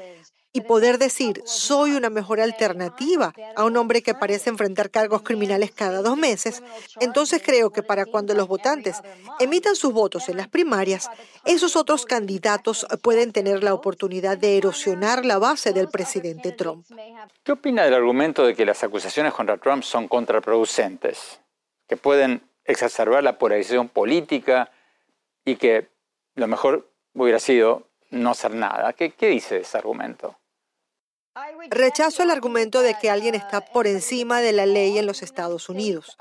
y 0.52 0.60
poder 0.62 0.98
decir, 0.98 1.42
soy 1.46 1.92
una 1.92 2.10
mejor 2.10 2.40
alternativa 2.40 3.32
a 3.56 3.64
un 3.64 3.76
hombre 3.76 4.02
que 4.02 4.14
parece 4.14 4.50
enfrentar 4.50 4.90
cargos 4.90 5.22
criminales 5.22 5.72
cada 5.72 6.02
dos 6.02 6.16
meses, 6.16 6.62
entonces 7.00 7.42
creo 7.42 7.70
que 7.70 7.82
para 7.82 8.04
cuando 8.04 8.34
los 8.34 8.48
votantes 8.48 9.00
emitan 9.40 9.76
sus 9.76 9.92
votos 9.92 10.28
en 10.28 10.36
las 10.36 10.48
primarias, 10.48 11.10
esos 11.44 11.74
otros 11.74 12.04
candidatos 12.04 12.86
pueden 13.02 13.32
tener 13.32 13.64
la 13.64 13.72
oportunidad 13.72 14.36
de 14.36 14.58
erosionar 14.58 15.24
la 15.24 15.38
base 15.38 15.72
del 15.72 15.88
presidente 15.88 16.52
Trump. 16.52 16.86
¿Qué 17.42 17.52
opina 17.52 17.84
del 17.84 17.94
argumento 17.94 18.44
de 18.44 18.54
que 18.54 18.66
las 18.66 18.84
acusaciones 18.84 19.32
contra 19.32 19.56
Trump 19.56 19.82
son 19.82 20.06
contraproducentes, 20.06 21.40
que 21.88 21.96
pueden 21.96 22.42
exacerbar 22.64 23.24
la 23.24 23.38
polarización 23.38 23.88
política 23.88 24.70
y 25.44 25.56
que 25.56 25.88
lo 26.34 26.46
mejor 26.46 26.90
hubiera 27.14 27.38
sido 27.38 27.88
no 28.10 28.30
hacer 28.30 28.54
nada? 28.54 28.92
¿Qué, 28.92 29.12
qué 29.12 29.28
dice 29.28 29.58
ese 29.58 29.78
argumento? 29.78 30.36
Rechazo 31.70 32.22
el 32.22 32.30
argumento 32.30 32.82
de 32.82 32.94
que 32.98 33.08
alguien 33.08 33.34
está 33.34 33.62
por 33.62 33.86
encima 33.86 34.42
de 34.42 34.52
la 34.52 34.66
ley 34.66 34.98
en 34.98 35.06
los 35.06 35.22
Estados 35.22 35.70
Unidos. 35.70 36.18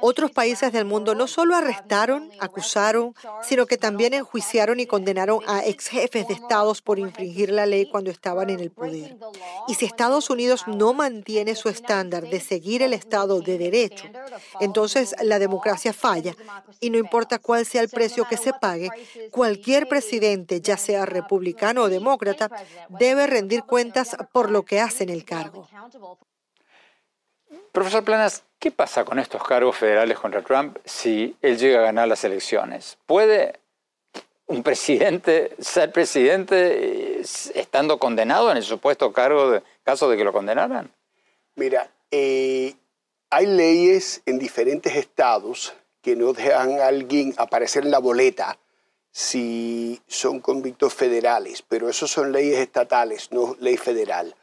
Otros 0.00 0.30
países 0.30 0.70
del 0.70 0.84
mundo 0.84 1.16
no 1.16 1.26
solo 1.26 1.56
arrestaron, 1.56 2.30
acusaron, 2.38 3.12
sino 3.42 3.66
que 3.66 3.76
también 3.76 4.14
enjuiciaron 4.14 4.78
y 4.78 4.86
condenaron 4.86 5.40
a 5.48 5.66
ex 5.66 5.88
jefes 5.88 6.28
de 6.28 6.34
estados 6.34 6.80
por 6.80 7.00
infringir 7.00 7.50
la 7.50 7.66
ley 7.66 7.90
cuando 7.90 8.12
estaban 8.12 8.50
en 8.50 8.60
el 8.60 8.70
poder. 8.70 9.16
Y 9.66 9.74
si 9.74 9.84
Estados 9.84 10.30
Unidos 10.30 10.64
no 10.68 10.92
mantiene 10.92 11.56
su 11.56 11.68
estándar 11.68 12.28
de 12.28 12.38
seguir 12.38 12.82
el 12.82 12.92
Estado 12.92 13.40
de 13.40 13.58
Derecho, 13.58 14.06
entonces 14.60 15.16
la 15.22 15.40
democracia 15.40 15.92
falla 15.92 16.36
y 16.78 16.90
no 16.90 16.98
importa 16.98 17.40
cuál 17.40 17.66
sea 17.66 17.82
el 17.82 17.88
precio 17.88 18.28
que 18.28 18.36
se 18.36 18.52
pague, 18.52 18.90
cualquier 19.32 19.88
presidente, 19.88 20.60
ya 20.60 20.76
sea 20.76 21.04
republicano 21.04 21.82
o 21.82 21.88
demócrata, 21.88 22.48
debe 22.88 23.26
rendir 23.26 23.64
cuentas 23.64 24.16
por 24.30 24.51
lo 24.52 24.64
que 24.64 24.80
hace 24.80 25.04
en 25.04 25.10
el 25.10 25.24
cargo. 25.24 25.66
Profesor 27.72 28.04
Planas, 28.04 28.44
¿qué 28.58 28.70
pasa 28.70 29.04
con 29.04 29.18
estos 29.18 29.42
cargos 29.42 29.76
federales 29.76 30.18
contra 30.18 30.42
Trump 30.42 30.78
si 30.84 31.36
él 31.42 31.58
llega 31.58 31.80
a 31.80 31.82
ganar 31.82 32.08
las 32.08 32.24
elecciones? 32.24 32.98
¿Puede 33.06 33.58
un 34.46 34.62
presidente 34.62 35.54
ser 35.58 35.92
presidente 35.92 37.20
eh, 37.20 37.22
estando 37.54 37.98
condenado 37.98 38.50
en 38.50 38.58
el 38.58 38.62
supuesto 38.62 39.12
cargo 39.12 39.50
de 39.50 39.62
caso 39.82 40.08
de 40.08 40.16
que 40.16 40.24
lo 40.24 40.32
condenaran? 40.32 40.90
Mira, 41.54 41.90
eh, 42.10 42.74
hay 43.30 43.46
leyes 43.46 44.22
en 44.26 44.38
diferentes 44.38 44.94
estados 44.94 45.74
que 46.02 46.16
no 46.16 46.32
dejan 46.32 46.80
a 46.80 46.88
alguien 46.88 47.34
aparecer 47.38 47.84
en 47.84 47.90
la 47.90 47.98
boleta 47.98 48.58
si 49.10 50.00
son 50.06 50.40
convictos 50.40 50.94
federales, 50.94 51.62
pero 51.62 51.88
eso 51.88 52.06
son 52.06 52.32
leyes 52.32 52.58
estatales, 52.58 53.30
no 53.30 53.56
ley 53.60 53.76
federal 53.76 54.34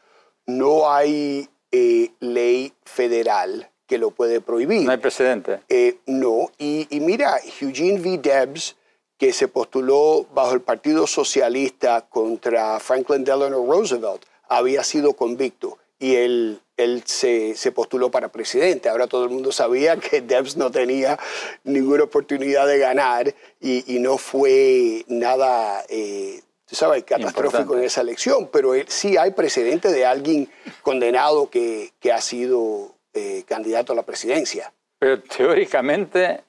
no 0.50 0.92
hay 0.92 1.50
eh, 1.72 2.12
ley 2.20 2.74
federal 2.84 3.70
que 3.88 3.98
lo 3.98 4.12
puede 4.12 4.42
prohibir. 4.42 4.86
No 4.86 4.92
hay 4.92 4.98
precedente. 4.98 5.62
Eh, 5.68 5.98
no, 6.06 6.52
y, 6.58 6.88
mira, 7.02 7.40
Eugene 7.60 8.00
V. 8.00 8.20
Debs, 8.20 8.76
que 9.18 9.34
se 9.34 9.48
postuló 9.48 10.26
bajo 10.34 10.54
el 10.54 10.62
Partido 10.62 11.08
Socialista 11.08 12.08
contra 12.10 12.80
Franklin 12.80 13.24
Delano 13.24 13.66
Roosevelt, 13.66 14.24
había 14.48 14.84
sido 14.84 15.14
convicto 15.14 15.78
y 16.00 16.16
él, 16.16 16.62
él 16.78 17.04
se, 17.06 17.56
postuló 17.74 18.10
para 18.10 18.30
presidente. 18.30 18.90
Ahora 18.90 19.08
todo 19.08 19.26
el 19.26 19.32
mundo 19.32 19.52
sabía 19.52 19.98
que 19.98 20.22
Debs 20.22 20.56
no 20.56 20.72
tenía 20.72 21.20
ninguna 21.64 22.04
oportunidad 22.04 22.68
de 22.68 22.78
ganar 22.78 23.36
y, 23.60 24.00
no 24.00 24.18
fue 24.18 25.04
nada 25.08 25.84
eh, 25.90 26.42
tú 26.70 26.76
sabes, 26.76 27.04
catastrófico 27.04 27.76
en 27.76 27.84
esa 27.84 28.02
elección, 28.02 28.48
pero 28.52 28.74
sí 28.88 29.18
hay 29.18 29.32
precedente 29.32 29.92
de 29.92 30.06
alguien 30.06 30.50
condenado 30.84 31.50
que, 31.50 31.92
ha 32.14 32.22
sido 32.22 32.94
eh, 33.14 33.44
candidato 33.48 33.94
a 33.94 33.96
la 33.96 34.04
presidencia. 34.04 34.72
Pero 35.00 35.22
teóricamente, 35.22 36.44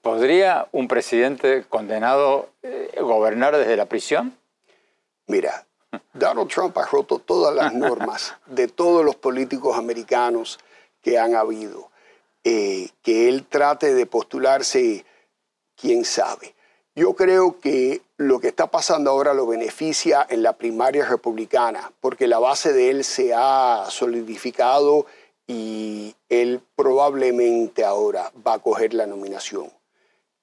¿podría 0.00 0.66
un 0.72 0.88
presidente 0.88 1.64
condenado 1.68 2.48
eh, 2.62 2.98
gobernar 3.00 3.56
desde 3.56 3.76
la 3.76 3.86
prisión? 3.86 4.36
Mira, 5.26 5.66
Donald 6.14 6.48
Trump 6.48 6.76
ha 6.78 6.86
roto 6.86 7.18
todas 7.18 7.54
las 7.54 7.74
normas 7.74 8.34
de 8.46 8.68
todos 8.68 9.04
los 9.04 9.16
políticos 9.16 9.76
americanos 9.76 10.58
que 11.02 11.18
han 11.18 11.34
habido. 11.34 11.90
Eh, 12.44 12.88
que 13.02 13.28
él 13.28 13.44
trate 13.46 13.92
de 13.92 14.06
postularse, 14.06 15.04
quién 15.76 16.04
sabe. 16.06 16.54
Yo 16.98 17.14
creo 17.14 17.60
que 17.60 18.00
lo 18.16 18.40
que 18.40 18.48
está 18.48 18.72
pasando 18.72 19.12
ahora 19.12 19.32
lo 19.32 19.46
beneficia 19.46 20.26
en 20.28 20.42
la 20.42 20.54
primaria 20.54 21.08
republicana, 21.08 21.92
porque 22.00 22.26
la 22.26 22.40
base 22.40 22.72
de 22.72 22.90
él 22.90 23.04
se 23.04 23.32
ha 23.32 23.86
solidificado 23.88 25.06
y 25.46 26.16
él 26.28 26.60
probablemente 26.74 27.84
ahora 27.84 28.32
va 28.44 28.54
a 28.54 28.58
coger 28.58 28.94
la 28.94 29.06
nominación. 29.06 29.70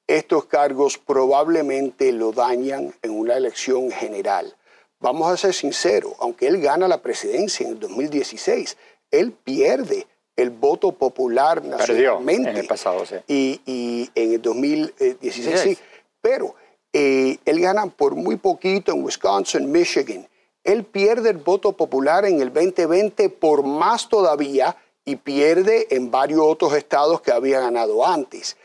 Estos 0.08 0.46
cargos 0.46 0.98
probablemente 0.98 2.14
lo 2.14 2.32
dañan 2.32 2.94
en 3.02 3.12
una 3.12 3.36
elección 3.36 3.92
general. 3.92 4.56
Vamos 5.02 5.30
a 5.30 5.36
ser 5.36 5.54
sinceros, 5.54 6.14
aunque 6.20 6.48
él 6.48 6.62
gana 6.62 6.88
la 6.88 7.02
presidencia 7.02 7.68
en 7.68 7.74
el 7.74 7.80
2016, 7.82 8.78
él 9.12 9.34
pierde 9.34 10.08
el 10.38 10.52
voto 10.52 10.94
popular 10.94 11.66
nacionalmente. 11.66 12.52
en 12.52 12.58
el 12.58 12.68
pasado, 12.68 13.06
sí. 13.06 13.16
Y, 13.28 14.10
en 14.16 14.34
el 14.34 14.42
2016 14.42 15.60
sí. 15.60 15.78
Pero 16.26 16.56
eh, 16.92 17.38
él 17.46 17.60
gana 17.60 17.86
por 17.86 18.16
muy 18.16 18.38
poquito 18.38 18.92
en 18.92 19.04
Wisconsin, 19.04 19.72
Michigan. 19.72 20.28
Él 20.64 20.84
pierde 20.84 21.30
el 21.30 21.38
voto 21.38 21.74
popular 21.74 22.26
en 22.26 22.42
el 22.42 22.52
2020 22.52 23.30
por 23.30 23.64
más 23.64 24.10
todavía 24.10 24.76
y 25.06 25.18
pierde 25.18 25.86
en 25.92 26.10
varios 26.10 26.42
otros 26.42 26.74
estados 26.74 27.22
que 27.22 27.32
había 27.32 27.60
ganado 27.60 28.04
antes. 28.04 28.58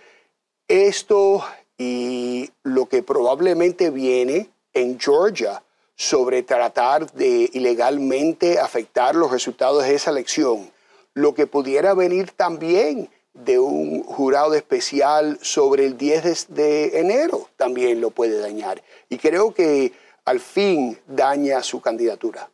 Esto 0.69 1.45
y 1.77 2.49
lo 2.63 2.87
que 2.87 3.03
probablemente 3.03 3.91
viene 3.91 4.49
en 4.73 4.99
Georgia 4.99 5.63
sobre 5.97 6.43
tratar 6.43 7.13
de 7.13 7.51
ilegalmente 7.53 8.59
afectar 8.59 9.15
los 9.15 9.31
resultados 9.31 9.85
de 9.85 9.97
esa 9.97 10.13
elección, 10.13 10.71
lo 11.13 11.35
que 11.35 11.47
pudiera 11.47 11.93
venir 11.93 12.31
también 12.31 13.11
de 13.35 13.59
un 13.59 14.03
jurado 14.03 14.55
especial 14.55 15.39
sobre 15.41 15.87
el 15.87 15.97
10 15.97 16.55
de 16.55 17.01
enero 17.01 17.49
también 17.57 18.01
lo 18.01 18.11
puede 18.11 18.41
dañar. 18.41 18.83
Y 19.09 19.19
creo 19.19 19.55
que 19.55 19.93
al 20.25 20.41
fin 20.41 20.99
daña 21.07 21.63
su 21.63 21.81
candidatura. 21.81 22.51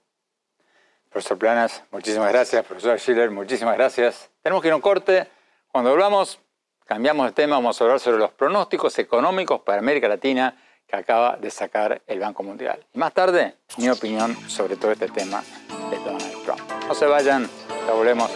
Profesor 1.10 1.38
Planas, 1.38 1.82
muchísimas 1.90 2.30
gracias. 2.30 2.64
Profesor 2.64 2.98
Schiller, 2.98 3.30
muchísimas 3.30 3.76
gracias. 3.76 4.28
Tenemos 4.42 4.60
que 4.60 4.68
ir 4.68 4.72
a 4.72 4.76
un 4.76 4.82
corte. 4.82 5.26
Cuando 5.72 5.90
volvamos, 5.90 6.38
cambiamos 6.84 7.26
de 7.26 7.32
tema. 7.32 7.56
Vamos 7.56 7.80
a 7.80 7.84
hablar 7.84 8.00
sobre 8.00 8.18
los 8.18 8.30
pronósticos 8.32 8.98
económicos 8.98 9.60
para 9.62 9.78
América 9.78 10.08
Latina 10.08 10.56
que 10.86 10.94
acaba 10.94 11.36
de 11.36 11.50
sacar 11.50 12.02
el 12.06 12.20
Banco 12.20 12.42
Mundial. 12.42 12.84
Y 12.92 12.98
más 12.98 13.12
tarde, 13.12 13.56
mi 13.78 13.88
opinión 13.88 14.36
sobre 14.48 14.76
todo 14.76 14.92
este 14.92 15.08
tema 15.08 15.42
de 15.90 15.96
Donald 15.98 16.44
Trump. 16.44 16.60
No 16.86 16.94
se 16.94 17.06
vayan, 17.06 17.48
ya 17.86 17.92
volvemos. 17.92 18.30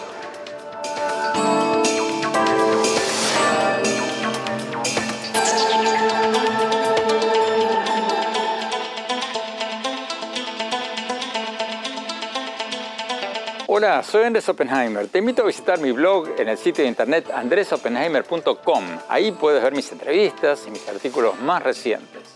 Hola, 13.73 14.03
soy 14.03 14.25
Andrés 14.25 14.49
Oppenheimer. 14.49 15.07
Te 15.07 15.19
invito 15.19 15.43
a 15.43 15.45
visitar 15.45 15.79
mi 15.79 15.93
blog 15.93 16.37
en 16.37 16.49
el 16.49 16.57
sitio 16.57 16.83
de 16.83 16.89
internet 16.89 17.31
andresoppenheimer.com. 17.33 18.83
Ahí 19.07 19.31
puedes 19.31 19.63
ver 19.63 19.73
mis 19.73 19.89
entrevistas 19.93 20.65
y 20.67 20.71
mis 20.71 20.85
artículos 20.89 21.39
más 21.39 21.63
recientes. 21.63 22.35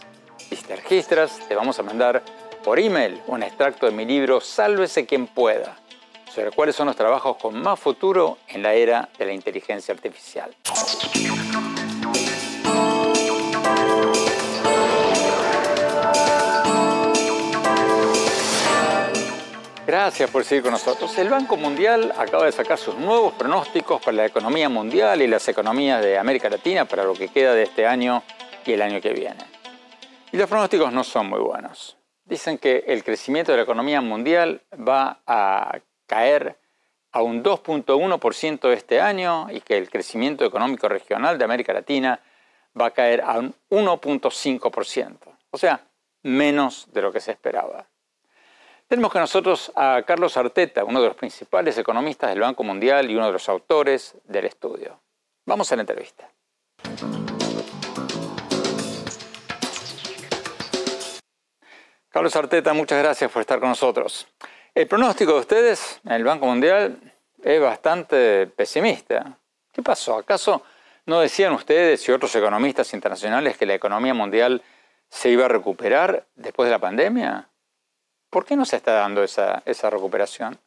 Y 0.50 0.56
si 0.56 0.64
te 0.64 0.78
registras, 0.78 1.46
te 1.46 1.54
vamos 1.54 1.78
a 1.78 1.84
mandar 1.84 2.24
por 2.64 2.80
email 2.80 3.22
un 3.28 3.44
extracto 3.44 3.86
de 3.86 3.92
mi 3.92 4.06
libro 4.06 4.40
Sálvese 4.40 5.06
quien 5.06 5.28
pueda, 5.28 5.76
sobre 6.34 6.52
cuáles 6.52 6.78
son 6.78 6.88
los 6.88 6.96
trabajos 6.96 7.36
con 7.36 7.62
más 7.62 7.82
futuro 7.82 8.38
en 8.48 8.64
la 8.64 8.74
era 8.74 9.10
de 9.20 9.26
la 9.26 9.34
inteligencia 9.34 9.94
artificial. 9.94 10.56
Gracias 19.98 20.30
por 20.30 20.44
seguir 20.44 20.62
con 20.62 20.74
nosotros. 20.74 21.18
El 21.18 21.30
Banco 21.30 21.56
Mundial 21.56 22.14
acaba 22.18 22.44
de 22.44 22.52
sacar 22.52 22.78
sus 22.78 22.98
nuevos 22.98 23.34
pronósticos 23.36 24.02
para 24.02 24.18
la 24.18 24.26
economía 24.26 24.68
mundial 24.68 25.22
y 25.22 25.28
las 25.28 25.48
economías 25.48 26.04
de 26.04 26.18
América 26.18 26.50
Latina 26.50 26.84
para 26.84 27.06
lo 27.06 27.14
que 27.14 27.30
queda 27.30 27.54
de 27.54 27.64
este 27.64 27.88
año 27.88 28.22
y 28.66 28.74
el 28.74 28.82
año 28.82 29.00
que 29.00 29.14
viene. 29.14 29.46
Y 30.34 30.38
los 30.38 30.50
pronósticos 30.50 30.92
no 30.92 31.06
son 31.06 31.30
muy 31.30 31.40
buenos. 31.40 31.96
Dicen 32.26 32.58
que 32.58 32.84
el 32.88 33.06
crecimiento 33.06 33.54
de 33.54 33.60
la 33.60 33.64
economía 33.64 34.02
mundial 34.02 34.64
va 34.74 35.22
a 35.26 35.80
caer 36.08 36.60
a 37.14 37.22
un 37.22 37.42
2.1% 37.42 38.74
este 38.74 39.00
año 39.00 39.48
y 39.50 39.62
que 39.62 39.78
el 39.78 39.90
crecimiento 39.90 40.44
económico 40.44 40.90
regional 40.90 41.38
de 41.38 41.46
América 41.46 41.72
Latina 41.72 42.20
va 42.78 42.88
a 42.88 42.92
caer 42.92 43.22
a 43.22 43.40
un 43.40 43.56
1.5%. 43.70 45.20
O 45.52 45.58
sea, 45.58 45.88
menos 46.22 46.90
de 46.92 47.02
lo 47.02 47.14
que 47.14 47.22
se 47.22 47.32
esperaba. 47.32 47.88
Tenemos 48.88 49.12
con 49.12 49.22
nosotros 49.22 49.72
a 49.76 50.04
Carlos 50.06 50.38
Arteta, 50.38 50.84
uno 50.84 51.02
de 51.02 51.08
los 51.08 51.18
principales 51.18 51.76
economistas 51.76 52.30
del 52.30 52.42
Banco 52.42 52.64
Mundial 52.64 53.10
y 53.10 53.16
uno 53.16 53.26
de 53.26 53.32
los 53.32 53.50
autores 53.50 54.16
del 54.26 54.46
estudio. 54.46 55.02
Vamos 55.44 55.72
a 55.72 55.76
la 55.76 55.82
entrevista. 55.82 56.30
Carlos 62.10 62.36
Arteta, 62.36 62.74
muchas 62.74 63.00
gracias 63.02 63.32
por 63.32 63.42
estar 63.42 63.60
con 63.60 63.70
nosotros. 63.70 64.28
El 64.76 64.88
pronóstico 64.88 65.34
de 65.34 65.40
ustedes 65.40 66.00
en 66.06 66.12
el 66.12 66.24
Banco 66.24 66.46
Mundial 66.46 67.00
es 67.42 67.60
bastante 67.60 68.46
pesimista. 68.46 69.40
¿Qué 69.72 69.82
pasó? 69.82 70.20
¿Acaso 70.20 70.62
no 71.08 71.22
decían 71.22 71.54
ustedes 71.54 72.08
y 72.08 72.12
otros 72.12 72.36
economistas 72.36 72.94
internacionales 72.94 73.58
que 73.58 73.66
la 73.66 73.74
economía 73.74 74.14
mundial 74.14 74.62
se 75.10 75.32
iba 75.32 75.46
a 75.46 75.50
recuperar 75.50 76.28
después 76.36 76.68
de 76.68 76.72
la 76.72 76.80
pandemia? 76.80 77.50
¿Por 78.36 78.44
qué 78.44 78.58
no 78.58 78.66
se 78.66 78.76
está 78.76 78.92
dando 78.92 79.24
esa, 79.24 79.64
esa 79.66 79.90
recuperación? 79.90 80.60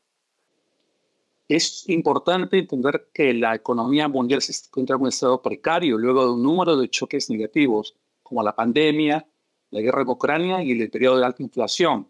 Es 1.46 1.86
importante 1.90 2.56
entender 2.56 3.10
que 3.12 3.34
la 3.34 3.54
economía 3.54 4.08
mundial 4.08 4.40
se 4.40 4.54
encuentra 4.68 4.96
en 4.96 5.02
un 5.02 5.08
estado 5.08 5.42
precario 5.42 5.98
luego 5.98 6.24
de 6.24 6.32
un 6.32 6.42
número 6.42 6.78
de 6.78 6.88
choques 6.88 7.28
negativos, 7.28 7.94
como 8.22 8.42
la 8.42 8.56
pandemia, 8.56 9.28
la 9.68 9.80
guerra 9.82 10.00
en 10.00 10.08
Ucrania 10.08 10.62
y 10.62 10.80
el 10.80 10.90
periodo 10.90 11.18
de 11.18 11.26
alta 11.26 11.42
inflación. 11.42 12.08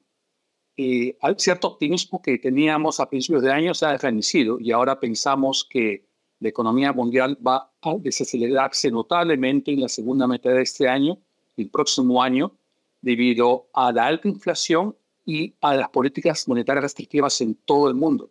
Y 0.77 1.17
hay 1.21 1.35
cierto 1.39 1.67
optimismo 1.67 2.23
que 2.23 2.39
teníamos 2.39 3.01
a 3.01 3.11
principios 3.11 3.43
de 3.43 3.51
año 3.51 3.75
se 3.75 3.85
ha 3.85 3.91
desvanecido 3.91 4.61
y 4.61 4.71
ahora 4.71 5.01
pensamos 5.01 5.67
que 5.69 6.05
la 6.39 6.51
economía 6.51 6.93
mundial 6.93 7.37
va 7.45 7.69
a 7.83 7.95
desacelerarse 7.99 8.93
notablemente 8.93 9.73
en 9.73 9.81
la 9.81 9.89
segunda 9.89 10.29
mitad 10.29 10.53
de 10.53 10.63
este 10.63 10.89
año, 10.89 11.19
el 11.57 11.69
próximo 11.69 12.23
año, 12.23 12.53
debido 13.01 13.67
a 13.75 13.91
la 13.91 14.07
alta 14.07 14.29
inflación 14.29 14.95
y 15.29 15.55
a 15.61 15.75
las 15.75 15.91
políticas 15.91 16.49
monetarias 16.49 16.85
restrictivas 16.85 17.41
en 17.41 17.55
todo 17.55 17.89
el 17.89 17.95
mundo 17.95 18.31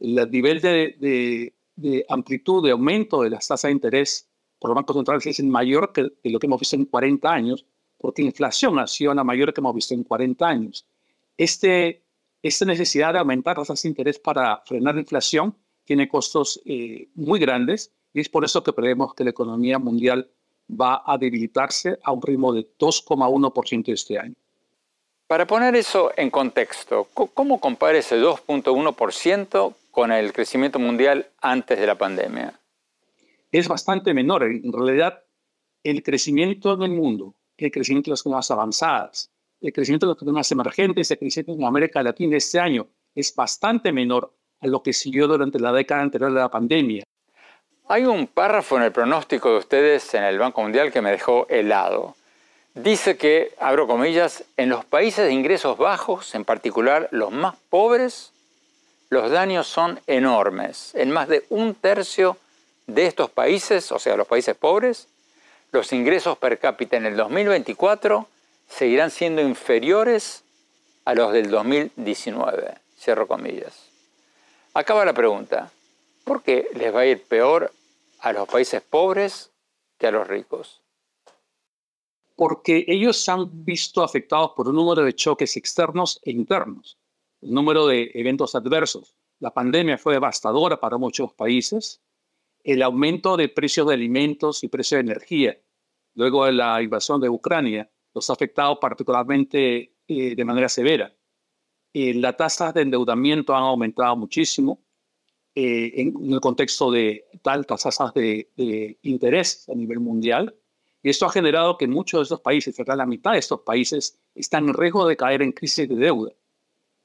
el 0.00 0.30
nivel 0.30 0.60
de, 0.60 1.54
amplitud 2.08 2.64
de 2.64 2.70
aumento 2.72 3.22
de 3.22 3.30
las 3.30 3.48
tasas 3.48 3.68
de 3.68 3.72
interés 3.72 4.28
por 4.58 4.70
los 4.70 4.76
bancos 4.76 4.96
centrales 4.96 5.26
es 5.26 5.42
mayor 5.44 5.92
que, 5.92 6.08
lo 6.24 6.38
que 6.38 6.46
hemos 6.46 6.60
visto 6.60 6.76
en 6.76 6.86
40 6.86 7.30
años, 7.30 7.66
porque 7.98 8.22
la 8.22 8.28
inflación 8.28 8.78
ha 8.78 8.86
sido 8.86 9.14
la 9.14 9.24
mayor 9.24 9.52
que 9.52 9.60
hemos 9.60 9.74
visto 9.74 9.94
en 9.94 10.04
40 10.04 10.46
años. 10.46 10.86
Este, 11.36 12.02
esta 12.42 12.64
necesidad 12.64 13.12
de 13.12 13.18
aumentar 13.18 13.58
las 13.58 13.68
tasas 13.68 13.82
de 13.82 13.90
interés 13.90 14.18
para 14.18 14.62
frenar 14.64 14.94
la 14.94 15.02
inflación 15.02 15.54
tiene 15.84 16.08
costos 16.08 16.60
eh, 16.64 17.08
muy 17.14 17.38
grandes 17.38 17.92
y 18.12 18.20
es 18.20 18.28
por 18.28 18.44
eso 18.44 18.62
que 18.62 18.72
prevemos 18.72 19.14
que 19.14 19.24
la 19.24 19.30
economía 19.30 19.78
mundial 19.78 20.30
va 20.68 21.02
a 21.06 21.16
debilitarse 21.18 21.98
a 22.02 22.12
un 22.12 22.22
ritmo 22.22 22.52
de 22.52 22.66
2,1% 22.78 23.92
este 23.92 24.18
año. 24.18 24.34
Para 25.26 25.44
poner 25.44 25.74
eso 25.74 26.12
en 26.16 26.30
contexto, 26.30 27.08
¿cómo 27.12 27.58
compara 27.58 27.98
ese 27.98 28.16
2.1% 28.16 29.74
con 29.90 30.12
el 30.12 30.32
crecimiento 30.32 30.78
mundial 30.78 31.26
antes 31.40 31.80
de 31.80 31.86
la 31.86 31.96
pandemia? 31.96 32.60
Es 33.50 33.66
bastante 33.66 34.14
menor. 34.14 34.44
En 34.44 34.72
realidad, 34.72 35.24
el 35.82 36.02
crecimiento 36.02 36.74
en 36.74 36.82
el 36.82 36.90
mundo, 36.90 37.34
el 37.56 37.72
crecimiento 37.72 38.08
de 38.08 38.12
las 38.12 38.20
economías 38.20 38.50
avanzadas, 38.50 39.30
el 39.60 39.72
crecimiento 39.72 40.06
de 40.06 40.10
las 40.12 40.16
economías 40.16 40.52
emergentes, 40.52 41.10
el 41.10 41.18
crecimiento 41.18 41.60
en 41.60 41.64
América 41.64 42.02
Latina 42.02 42.36
este 42.36 42.60
año 42.60 42.86
es 43.14 43.34
bastante 43.34 43.92
menor 43.92 44.32
a 44.60 44.66
lo 44.66 44.82
que 44.82 44.92
siguió 44.92 45.26
durante 45.26 45.58
la 45.58 45.72
década 45.72 46.02
anterior 46.02 46.32
de 46.32 46.40
la 46.40 46.50
pandemia. 46.50 47.02
Hay 47.88 48.04
un 48.04 48.26
párrafo 48.26 48.76
en 48.76 48.82
el 48.82 48.92
pronóstico 48.92 49.50
de 49.50 49.58
ustedes 49.58 50.12
en 50.14 50.24
el 50.24 50.38
Banco 50.38 50.60
Mundial 50.60 50.92
que 50.92 51.00
me 51.00 51.12
dejó 51.12 51.46
helado. 51.48 52.15
Dice 52.76 53.16
que, 53.16 53.54
abro 53.58 53.86
comillas, 53.86 54.44
en 54.58 54.68
los 54.68 54.84
países 54.84 55.24
de 55.24 55.32
ingresos 55.32 55.78
bajos, 55.78 56.34
en 56.34 56.44
particular 56.44 57.08
los 57.10 57.32
más 57.32 57.56
pobres, 57.70 58.32
los 59.08 59.30
daños 59.30 59.66
son 59.66 59.98
enormes. 60.06 60.94
En 60.94 61.10
más 61.10 61.26
de 61.26 61.46
un 61.48 61.74
tercio 61.74 62.36
de 62.86 63.06
estos 63.06 63.30
países, 63.30 63.90
o 63.92 63.98
sea, 63.98 64.14
los 64.18 64.26
países 64.26 64.54
pobres, 64.54 65.08
los 65.72 65.90
ingresos 65.94 66.36
per 66.36 66.58
cápita 66.58 66.98
en 66.98 67.06
el 67.06 67.16
2024 67.16 68.28
seguirán 68.68 69.10
siendo 69.10 69.40
inferiores 69.40 70.44
a 71.06 71.14
los 71.14 71.32
del 71.32 71.48
2019. 71.48 72.74
Cierro 73.00 73.26
comillas. 73.26 73.86
Acaba 74.74 75.06
la 75.06 75.14
pregunta. 75.14 75.70
¿Por 76.24 76.42
qué 76.42 76.68
les 76.74 76.94
va 76.94 77.00
a 77.00 77.06
ir 77.06 77.22
peor 77.22 77.72
a 78.20 78.34
los 78.34 78.46
países 78.46 78.82
pobres 78.82 79.48
que 79.98 80.08
a 80.08 80.10
los 80.10 80.28
ricos? 80.28 80.82
Porque 82.36 82.84
ellos 82.86 83.16
se 83.16 83.32
han 83.32 83.64
visto 83.64 84.04
afectados 84.04 84.52
por 84.54 84.68
un 84.68 84.76
número 84.76 85.02
de 85.02 85.14
choques 85.14 85.56
externos 85.56 86.20
e 86.22 86.30
internos 86.30 86.98
el 87.42 87.52
número 87.52 87.86
de 87.86 88.10
eventos 88.14 88.54
adversos. 88.54 89.16
La 89.38 89.52
pandemia 89.52 89.98
fue 89.98 90.14
devastadora 90.14 90.80
para 90.80 90.98
muchos 90.98 91.32
países. 91.34 92.02
El 92.64 92.82
aumento 92.82 93.36
de 93.36 93.48
precios 93.48 93.86
de 93.86 93.94
alimentos 93.94 94.64
y 94.64 94.68
precios 94.68 94.98
de 94.98 95.12
energía, 95.12 95.58
luego 96.14 96.46
de 96.46 96.52
la 96.52 96.82
invasión 96.82 97.20
de 97.20 97.28
Ucrania, 97.28 97.90
los 98.14 98.28
ha 98.30 98.32
afectado 98.32 98.80
particularmente 98.80 99.94
eh, 100.08 100.34
de 100.34 100.44
manera 100.44 100.68
severa. 100.68 101.14
Eh, 101.92 102.14
las 102.14 102.36
tasas 102.36 102.74
de 102.74 102.82
endeudamiento 102.82 103.54
han 103.54 103.62
aumentado 103.62 104.16
muchísimo 104.16 104.82
eh, 105.54 105.92
en, 105.94 106.32
el 106.32 106.40
contexto 106.40 106.90
de 106.90 107.26
altas 107.44 107.82
tasas 107.82 108.12
de, 108.14 108.50
de, 108.56 108.98
interés 109.02 109.68
a 109.68 109.74
nivel 109.74 110.00
mundial. 110.00 110.54
Y 111.06 111.10
esto 111.10 111.24
ha 111.24 111.30
generado 111.30 111.78
que 111.78 111.86
muchos 111.86 112.18
de 112.18 112.22
estos 112.24 112.40
países, 112.40 112.74
la 112.84 113.06
mitad 113.06 113.30
de 113.30 113.38
estos 113.38 113.60
países, 113.60 114.18
están 114.34 114.66
en 114.66 114.74
riesgo 114.74 115.06
de 115.06 115.16
caer 115.16 115.40
en 115.40 115.52
crisis 115.52 115.88
de 115.88 115.94
deuda. 115.94 116.32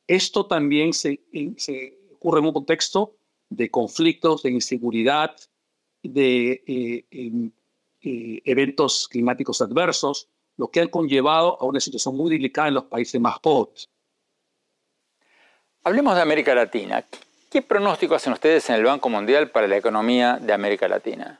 Esto 0.08 0.48
también 0.48 0.92
se, 0.92 1.22
ocurre 2.12 2.40
en 2.40 2.48
un 2.48 2.54
contexto 2.54 3.14
de 3.48 3.70
conflictos, 3.70 4.42
de 4.42 4.50
inseguridad, 4.50 5.36
de 6.02 6.64
eh, 6.66 7.06
eh, 8.02 8.42
eventos 8.44 9.08
climáticos 9.08 9.62
adversos, 9.62 10.30
lo 10.58 10.72
que 10.72 10.80
han 10.80 10.88
conllevado 10.88 11.62
a 11.62 11.66
una 11.66 11.80
situación 11.80 12.18
muy 12.18 12.32
delicada 12.32 12.70
en 12.70 12.74
los 12.74 12.86
países 12.86 13.22
más 13.22 13.38
pobres. 13.38 13.88
Hablemos 15.84 16.16
de 16.16 16.22
América 16.24 16.56
Latina. 16.56 17.06
¿Qué 17.52 17.62
pronóstico 17.62 18.16
hacen 18.16 18.34
ustedes 18.34 18.68
en 18.72 18.78
el 18.78 18.84
Banco 18.84 19.10
Mundial 19.10 19.52
para 19.52 19.68
la 19.68 19.78
economía 19.78 20.40
de 20.42 20.54
América 20.54 20.88
Latina? 20.88 21.40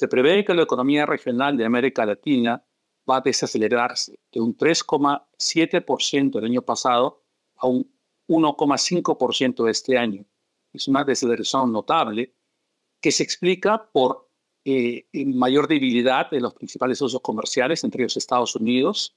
Se 0.00 0.08
prevé 0.08 0.46
que 0.46 0.54
la 0.54 0.62
economía 0.62 1.04
regional 1.04 1.58
de 1.58 1.66
América 1.66 2.06
Latina 2.06 2.64
va 3.06 3.18
a 3.18 3.20
desacelerarse 3.20 4.18
de 4.32 4.40
un 4.40 4.56
3,7% 4.56 6.38
el 6.38 6.44
año 6.46 6.62
pasado 6.62 7.22
a 7.56 7.66
un 7.66 7.86
1,5% 8.26 9.68
este 9.68 9.98
año. 9.98 10.24
Es 10.72 10.88
una 10.88 11.04
desaceleración 11.04 11.70
notable 11.70 12.32
que 12.98 13.12
se 13.12 13.22
explica 13.22 13.90
por 13.92 14.26
eh, 14.64 15.04
mayor 15.12 15.68
debilidad 15.68 16.30
de 16.30 16.40
los 16.40 16.54
principales 16.54 16.96
socios 16.96 17.20
comerciales, 17.20 17.84
entre 17.84 18.02
ellos 18.02 18.16
Estados 18.16 18.56
Unidos, 18.56 19.14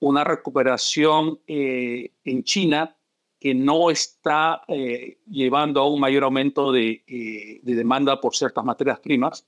una 0.00 0.24
recuperación 0.24 1.38
eh, 1.46 2.10
en 2.24 2.42
China 2.42 2.96
que 3.38 3.54
no 3.54 3.88
está 3.88 4.62
eh, 4.66 5.20
llevando 5.30 5.80
a 5.80 5.88
un 5.88 6.00
mayor 6.00 6.24
aumento 6.24 6.72
de, 6.72 7.04
de, 7.62 7.74
demanda 7.76 8.20
por 8.20 8.34
ciertas 8.34 8.64
materias 8.64 8.98
primas, 8.98 9.46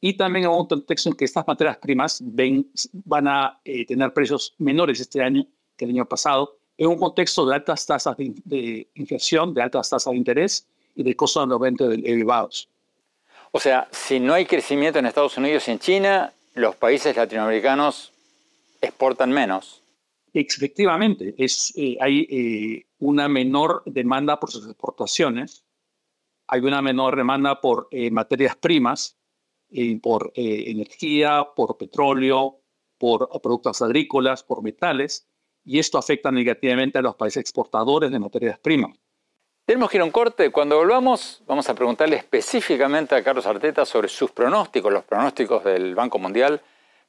y 0.00 0.14
también 0.14 0.46
a 0.46 0.50
un 0.50 0.66
contexto 0.66 1.08
en 1.08 1.16
que 1.16 1.24
estas 1.24 1.46
materias 1.46 1.78
primas 1.78 2.20
ven, 2.22 2.70
van 2.92 3.28
a 3.28 3.60
tener 3.86 4.12
precios 4.12 4.54
menores 4.58 5.00
este 5.00 5.22
año 5.22 5.46
que 5.76 5.84
el 5.84 5.92
año 5.92 6.06
pasado, 6.06 6.56
en 6.78 6.88
un 6.88 6.98
contexto 6.98 7.46
de 7.46 7.54
altas 7.54 7.86
tasas 7.86 8.16
de, 8.16 8.88
inflación, 8.94 9.54
de 9.54 9.62
altas 9.62 9.90
tasas 9.90 10.10
de 10.10 10.16
interés 10.16 10.66
y 10.94 11.02
de 11.02 11.14
costos 11.14 11.48
de 11.48 11.54
aumento 11.54 11.90
elevados. 11.90 12.68
O 13.52 13.60
sea, 13.60 13.88
si 13.90 14.20
no 14.20 14.34
hay 14.34 14.44
crecimiento 14.44 14.98
en 14.98 15.06
Estados 15.06 15.36
Unidos 15.38 15.66
y 15.68 15.70
en 15.70 15.78
China, 15.78 16.32
los 16.54 16.76
países 16.76 17.16
latinoamericanos 17.16 18.12
exportan 18.80 19.30
menos. 19.30 19.82
Efectivamente, 20.32 21.34
es, 21.38 21.72
eh, 21.76 21.96
hay 22.00 22.26
eh, 22.30 22.86
una 22.98 23.28
menor 23.28 23.82
demanda 23.86 24.38
por 24.38 24.50
sus 24.50 24.66
exportaciones, 24.66 25.64
hay 26.48 26.60
una 26.60 26.82
menor 26.82 27.16
demanda 27.16 27.60
por 27.60 27.88
eh, 27.90 28.10
materias 28.10 28.56
primas, 28.56 29.16
por 30.02 30.32
energía, 30.34 31.46
por 31.54 31.76
petróleo, 31.76 32.60
por 32.98 33.28
productos 33.42 33.82
agrícolas, 33.82 34.42
por 34.42 34.62
metales, 34.62 35.26
y 35.64 35.78
esto 35.78 35.98
afecta 35.98 36.30
negativamente 36.30 36.98
a 36.98 37.02
los 37.02 37.16
países 37.16 37.40
exportadores 37.40 38.10
de 38.10 38.18
materias 38.18 38.58
primas. 38.58 38.96
Tenemos 39.66 39.90
que 39.90 39.96
ir 39.96 40.00
a 40.00 40.04
un 40.04 40.12
corte. 40.12 40.52
Cuando 40.52 40.76
volvamos, 40.76 41.42
vamos 41.44 41.68
a 41.68 41.74
preguntarle 41.74 42.16
específicamente 42.16 43.16
a 43.16 43.24
Carlos 43.24 43.46
Arteta 43.46 43.84
sobre 43.84 44.08
sus 44.08 44.30
pronósticos, 44.30 44.92
los 44.92 45.02
pronósticos 45.02 45.64
del 45.64 45.96
Banco 45.96 46.20
Mundial 46.20 46.60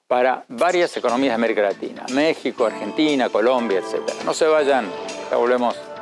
para 0.08 0.44
varias 0.48 0.98
economías 0.98 1.32
de 1.32 1.36
América 1.36 1.62
Latina, 1.62 2.06
México, 2.14 2.66
Argentina, 2.66 3.30
Colombia, 3.30 3.80
etc. 3.80 4.02
No 4.26 4.34
se 4.34 4.48
vayan, 4.48 4.90
ya 5.30 5.38
volvemos. 5.38 5.97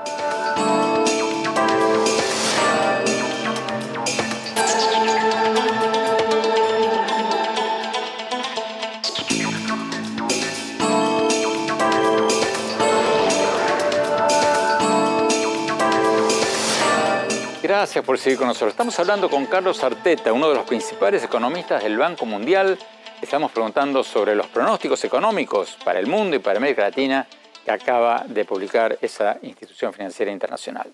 Gracias 17.86 18.04
por 18.04 18.18
seguir 18.18 18.40
con 18.40 18.48
nosotros. 18.48 18.72
Estamos 18.72 19.00
hablando 19.00 19.30
con 19.30 19.46
Carlos 19.46 19.84
Arteta, 19.84 20.34
uno 20.34 20.50
de 20.50 20.56
los 20.56 20.66
principales 20.66 21.24
economistas 21.24 21.84
del 21.84 22.00
Banco 22.00 22.26
Mundial. 22.26 22.80
Estamos 23.22 23.52
preguntando 23.52 24.04
sobre 24.04 24.34
los 24.34 24.48
pronósticos 24.48 25.04
económicos 25.04 25.78
para 25.86 26.00
el 26.00 26.08
mundo 26.08 26.36
y 26.36 26.40
para 26.40 26.58
América 26.58 26.82
Latina 26.82 27.28
que 27.64 27.70
acaba 27.70 28.26
de 28.28 28.44
publicar 28.44 28.98
esa 29.02 29.38
institución 29.44 29.94
financiera 29.94 30.32
internacional. 30.32 30.92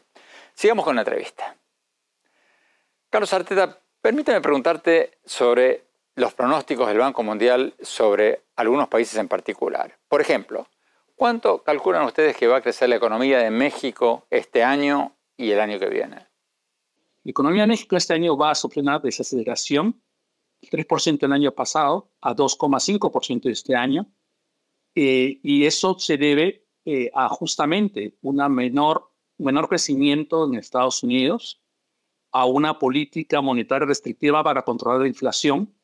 Sigamos 0.53 0.83
con 0.83 0.95
la 0.95 1.03
entrevista. 1.03 1.55
Carlos 3.09 3.31
Arteta, 3.31 3.79
permíteme 4.01 4.41
preguntarte 4.41 5.11
sobre 5.23 5.85
los 6.15 6.33
pronósticos 6.33 6.89
del 6.89 6.97
Banco 6.97 7.23
Mundial 7.23 7.73
sobre 7.81 8.41
algunos 8.57 8.89
países 8.89 9.17
en 9.17 9.29
particular. 9.29 9.97
Por 10.09 10.19
ejemplo, 10.19 10.67
¿cuánto 11.15 11.63
calculan 11.63 12.03
ustedes 12.03 12.35
que 12.35 12.47
va 12.47 12.57
a 12.57 12.61
crecer 12.61 12.89
la 12.89 12.97
economía 12.97 13.39
de 13.39 13.49
México 13.49 14.25
este 14.29 14.65
año 14.65 15.15
y 15.37 15.51
el 15.51 15.61
año 15.61 15.79
que 15.79 15.87
viene? 15.87 16.30
La 17.23 17.31
economía 17.31 17.63
de 17.63 17.67
México 17.67 17.95
este 17.95 18.13
año 18.13 18.35
va 18.35 18.51
a 18.51 18.55
sufrir 18.55 18.83
una 18.83 18.99
desaceleración, 18.99 20.01
3% 20.61 21.23
el 21.23 21.31
año 21.31 21.51
pasado 21.51 22.11
a 22.21 22.35
2,5% 22.35 23.49
este 23.49 23.75
año, 23.75 24.11
eh, 24.95 25.39
y 25.43 25.65
eso 25.65 25.97
se 25.99 26.17
debe 26.17 26.67
eh, 26.85 27.11
a 27.13 27.29
justamente 27.29 28.17
una 28.21 28.49
menor, 28.49 29.11
menor 29.37 29.69
crecimiento 29.69 30.45
en 30.45 30.55
Estados 30.55 31.03
Unidos, 31.03 31.61
a 32.31 32.45
una 32.45 32.79
política 32.79 33.41
monetaria 33.41 33.85
restrictiva 33.85 34.43
para 34.43 34.63
controlar 34.63 35.01
la 35.01 35.07
inflación 35.07 35.75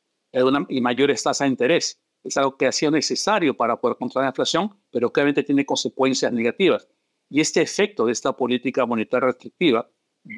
y 0.69 0.82
mayores 0.82 1.23
tasas 1.23 1.45
de 1.45 1.52
interés. 1.52 2.02
Es 2.23 2.38
algo 2.38 2.58
que 2.58 2.67
ha 2.67 2.71
sido 2.71 2.91
necesario 2.91 3.56
para 3.56 3.80
poder 3.80 3.97
controlar 3.97 4.26
la 4.26 4.32
inflación, 4.32 4.80
pero 4.91 5.12
que 5.12 5.21
obviamente 5.21 5.43
tiene 5.43 5.65
consecuencias 5.65 6.32
negativas. 6.32 6.88
Y 7.30 7.41
este 7.41 7.62
efecto 7.62 8.06
de 8.06 8.13
esta 8.13 8.36
política 8.36 8.86
monetaria 8.86 9.28
restrictiva 9.28 9.89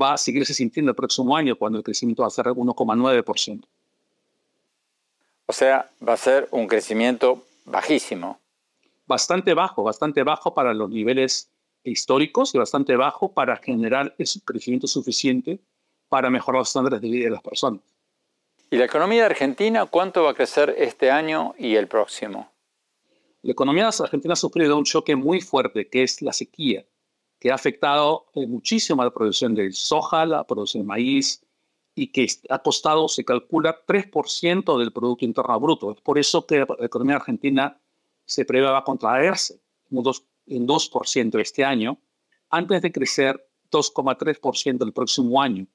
va 0.02 0.13
a 0.13 0.17
seguirse 0.17 0.54
sintiendo 0.54 0.91
el 0.91 0.95
próximo 0.95 1.36
año 1.36 1.56
cuando 1.56 1.78
el 1.78 1.84
crecimiento 1.84 2.23
va 2.23 2.28
a 2.28 2.32
ser 2.32 2.45
1,9%. 2.45 3.63
O 5.45 5.54
sea, 5.54 5.89
va 6.08 6.13
a 6.13 6.17
ser 6.17 6.47
un 6.52 6.67
crecimiento 6.67 7.43
bajísimo. 7.65 8.39
Bastante 9.08 9.54
bajo, 9.54 9.84
bastante 9.84 10.23
bajo 10.23 10.54
para 10.54 10.73
los 10.73 10.89
niveles 10.89 11.49
históricos 11.84 12.54
y 12.54 12.58
bastante 12.58 12.95
bajo 12.95 13.32
para 13.32 13.58
generar 13.58 14.13
ese 14.17 14.41
crecimiento 14.41 14.88
suficiente 14.88 15.60
para 16.08 16.30
mejorar 16.30 16.60
los 16.60 16.69
estándares 16.69 17.02
de 17.02 17.10
vida 17.10 17.25
de 17.25 17.32
las 17.32 17.41
personas. 17.41 17.82
¿Y 18.69 18.78
la 18.78 18.86
economía 18.86 19.25
Argentina 19.25 19.86
cuánto 19.86 20.23
va 20.23 20.32
a 20.32 20.34
crecer 20.36 20.75
este 20.78 21.10
año 21.10 21.56
y 21.58 21.75
el 21.75 21.88
próximo? 21.88 22.52
La 23.41 23.54
economía 23.54 23.89
de 23.89 24.04
Argentina 24.04 24.34
ha 24.34 24.38
sufrido 24.38 24.78
un 24.78 24.84
choque 24.84 25.15
muy 25.15 25.41
fuerte, 25.41 25.88
que 25.88 26.04
es 26.04 26.21
la 26.21 26.34
sequía, 26.34 26.86
que 27.39 27.52
ha 27.52 27.56
afectado 27.56 28.28
eh, 28.36 28.45
muchísimo 28.45 29.02
a 29.02 29.06
la 29.06 29.12
producción 29.12 29.56
de 29.56 29.71
soja, 29.71 30.25
la 30.25 30.43
producción 30.45 30.84
de 30.84 30.88
maíz, 30.88 31.41
y 31.95 32.08
que 32.12 32.28
ha 32.49 32.60
costado, 32.60 33.08
se 33.08 33.25
calcula, 33.25 33.86
3% 33.86 34.78
del 34.78 34.91
Producto 34.91 35.25
Interno 35.25 35.60
Bruto. 35.60 35.91
Es 35.91 36.02
por 36.02 36.17
eso 36.17 36.45
que 36.45 36.60
la 36.60 36.86
economía 36.86 37.17
argentina 37.17 37.80
se 38.25 38.45
prevé 38.45 38.67
va 38.67 38.80
a 38.80 38.84
contraerse 38.84 39.60
en 39.91 40.67
2%, 40.67 41.39
este 41.41 41.65
año, 41.65 41.99
antes 42.49 42.82
de 42.82 42.91
crecer 42.91 43.49
2,3% 43.71 44.86
el 44.86 44.93
próximo 44.93 45.41
año. 45.41 45.67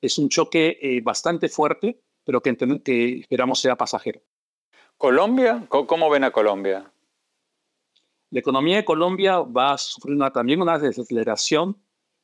Es 0.00 0.18
un 0.18 0.28
choque 0.28 0.78
eh, 0.80 1.00
bastante 1.02 1.48
fuerte, 1.48 2.00
pero 2.24 2.40
que, 2.40 2.56
que 2.82 3.20
esperamos 3.20 3.60
sea 3.60 3.76
pasajero. 3.76 4.20
¿Colombia? 4.96 5.66
¿Cómo 5.68 6.08
ven 6.08 6.24
a 6.24 6.30
Colombia? 6.30 6.90
La 8.30 8.40
economía 8.40 8.76
de 8.76 8.84
Colombia 8.84 9.40
va 9.40 9.74
a 9.74 9.78
sufrir 9.78 10.18
también 10.32 10.60
una 10.60 10.78
desaceleración 10.78 11.76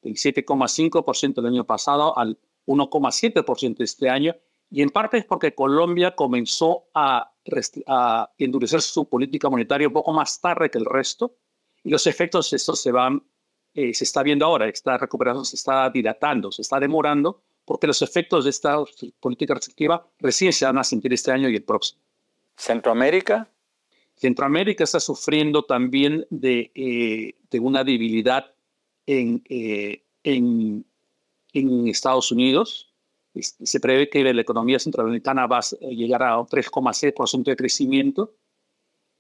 del 0.03 0.15
7,5% 0.15 1.38
el 1.38 1.47
año 1.47 1.65
pasado 1.65 2.17
al 2.19 2.38
1,7% 2.67 3.77
este 3.81 4.09
año, 4.09 4.35
y 4.71 4.83
en 4.83 4.91
parte 4.91 5.19
es 5.19 5.25
porque 5.25 5.55
Colombia 5.55 6.15
comenzó 6.15 6.85
a, 6.95 7.29
endurecer 8.38 8.81
su 8.81 9.09
política 9.09 9.51
monetaria 9.51 9.88
un 9.88 9.93
poco 9.93 10.12
más 10.12 10.41
tarde 10.41 10.71
que 10.71 10.79
el 10.79 10.85
resto, 10.85 11.37
y 11.83 11.91
los 11.91 12.07
efectos 12.07 12.51
de 12.51 12.57
esto 12.57 12.77
se 12.77 12.93
van, 12.93 13.23
eh, 13.75 13.93
se 13.93 14.05
está 14.05 14.23
viendo 14.23 14.47
ahora, 14.47 14.69
esta 14.69 14.97
recuperación 14.97 15.45
se 15.45 15.57
está 15.57 15.91
dilatando, 15.91 16.53
se 16.53 16.62
está 16.62 16.79
demorando, 16.79 17.43
porque 17.65 17.87
los 17.87 18.01
efectos 18.03 18.45
de 18.45 18.51
esta 18.51 18.77
política 19.21 19.55
restrictiva 19.55 20.07
recién 20.19 20.53
se 20.53 20.65
van 20.65 20.79
a 20.79 20.85
sentir 20.85 21.12
este 21.12 21.33
año 21.33 21.49
y 21.49 21.57
el 21.57 21.65
próximo. 21.65 22.01
¿Centroamérica? 22.57 23.49
Centroamérica 24.22 24.85
está 24.85 25.00
sufriendo 25.00 25.64
también 25.64 26.24
de, 26.30 26.70
eh, 26.76 27.58
una 27.58 27.82
debilidad 27.82 28.54
en, 29.04 29.42
eh, 29.48 30.04
Estados 31.52 32.30
Unidos. 32.30 32.94
Se 33.35 33.80
prevé 33.80 34.08
que 34.08 34.22
la 34.22 34.40
economía 34.40 34.78
centroamericana 34.78 35.48
va 35.48 35.58
a 35.58 35.87
llegar 35.90 36.22
a 36.22 36.38
un 36.38 36.46
3,6% 36.46 37.50
de 37.50 37.56
crecimiento, 37.56 38.37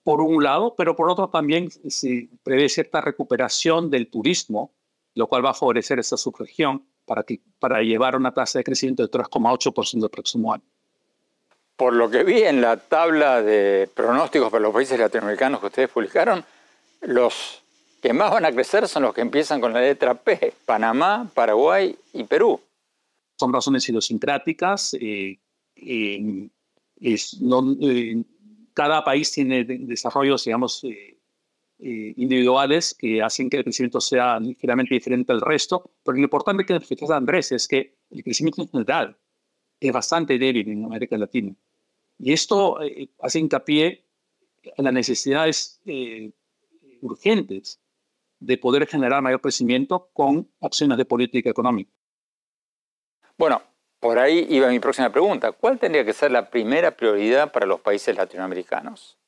por 0.04 0.20
un 0.20 0.44
lado, 0.44 0.76
pero 0.76 0.94
por 0.94 1.10
otro 1.10 1.28
también 1.28 1.68
se 1.70 2.28
prevé 2.44 2.68
cierta 2.68 3.00
recuperación 3.00 3.90
del 3.90 4.08
turismo, 4.08 4.72
lo 5.14 5.26
cual 5.26 5.44
va 5.44 5.50
a 5.50 5.54
favorecer 5.54 5.98
esta 5.98 6.16
subregión 6.16 6.86
para, 7.04 7.24
que, 7.24 7.40
para 7.58 7.80
una 8.16 8.32
tasa 8.32 8.60
de 8.60 8.64
crecimiento 8.64 9.02
de 9.02 9.10
3,8% 9.10 10.04
el 10.04 10.10
próximo 10.10 10.52
año. 10.52 10.71
Por 11.82 11.94
lo 11.94 12.08
que 12.08 12.22
vi 12.22 12.42
en 12.44 12.60
la 12.60 12.76
tabla 12.76 13.42
de 13.42 13.90
pronósticos 13.92 14.52
para 14.52 14.62
los 14.62 14.72
países 14.72 14.96
latinoamericanos 14.96 15.58
que 15.58 15.66
ustedes 15.66 15.90
publicaron, 15.90 16.44
los 17.00 17.60
que 18.00 18.12
más 18.12 18.30
van 18.30 18.44
a 18.44 18.52
crecer 18.52 18.86
son 18.86 19.02
los 19.02 19.12
que 19.12 19.20
empiezan 19.20 19.60
con 19.60 19.72
la 19.72 19.80
letra 19.80 20.14
P, 20.14 20.54
Panamá, 20.64 21.28
Paraguay 21.34 21.92
y 22.12 22.22
Perú. 22.22 22.60
Son 23.36 23.52
razones 23.52 23.88
idiosincráticas. 23.88 24.94
Eh, 24.94 25.40
eh, 25.74 26.48
cada 28.74 29.02
país 29.02 29.32
tiene 29.32 29.64
desarrollos, 29.64 30.44
digamos, 30.44 30.84
eh, 30.84 31.16
individuales 31.80 32.94
que 32.96 33.20
hacen 33.20 33.50
que 33.50 33.56
el 33.56 33.64
crecimiento 33.64 34.00
sea 34.00 34.38
ligeramente 34.38 34.94
diferente 34.94 35.32
al 35.32 35.40
resto, 35.40 35.90
pero 36.04 36.16
lo 36.16 36.22
importante 36.22 36.64
que 36.64 36.78
fíjate 36.78 37.12
Andrés 37.12 37.50
es 37.50 37.66
que 37.66 37.96
el 38.08 38.22
crecimiento 38.22 38.62
en 38.62 38.68
general 38.68 39.16
es 39.80 39.92
bastante 39.92 40.38
débil 40.38 40.68
en 40.68 40.84
América 40.84 41.18
Latina. 41.18 41.52
Y 42.22 42.32
esto 42.32 42.80
eh, 42.80 43.08
hace 43.18 43.40
hincapié 43.40 44.04
en 44.62 44.84
las 44.84 44.94
necesidades 44.94 45.80
eh, 45.86 46.30
urgentes 47.00 47.80
de 48.38 48.56
poder 48.58 48.86
generar 48.86 49.20
mayor 49.22 49.40
crecimiento 49.40 50.08
con 50.12 50.48
acciones 50.60 50.98
de 50.98 51.04
política 51.04 51.50
económica. 51.50 51.90
Bueno, 53.36 53.60
por 53.98 54.20
ahí 54.20 54.46
iba 54.50 54.68
mi 54.68 54.78
próxima 54.78 55.10
pregunta. 55.10 55.50
¿Cuál 55.50 55.80
tendría 55.80 56.04
que 56.04 56.12
ser 56.12 56.30
la 56.30 56.48
primera 56.48 56.96
prioridad 56.96 57.50
para 57.50 57.66
los 57.66 57.80
países 57.80 58.14
latinoamericanos? 58.16 59.18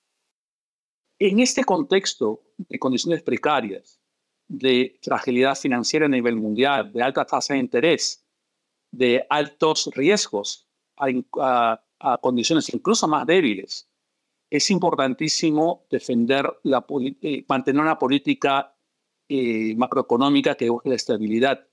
En 1.18 1.40
este 1.40 1.64
contexto 1.64 2.42
de 2.57 2.78
condiciones 2.78 3.24
precarias, 3.24 4.00
de 4.46 5.00
fragilidad 5.02 5.57
financiera 5.57 6.07
a 6.07 6.09
nivel 6.09 6.37
mundial, 6.37 6.92
de 6.92 7.02
alta 7.02 7.24
tasa 7.24 7.54
de 7.54 7.61
interés, 7.61 8.24
de 8.92 9.26
altos 9.28 9.90
riesgos 9.94 10.68
a, 10.96 11.84
condiciones 12.20 12.72
incluso 12.72 13.09
más 13.09 13.26
débiles, 13.26 13.88
es 14.50 14.70
importantísimo 14.70 15.85
defender 15.90 16.61
la, 16.62 16.85
eh, 17.22 17.44
mantener 17.48 17.83
una 17.83 17.98
política 17.98 18.72
eh, 19.28 19.74
macroeconómica 19.74 20.54
que 20.54 20.70
busque 20.70 20.90
la 20.90 20.94
estabilidad. 20.94 21.66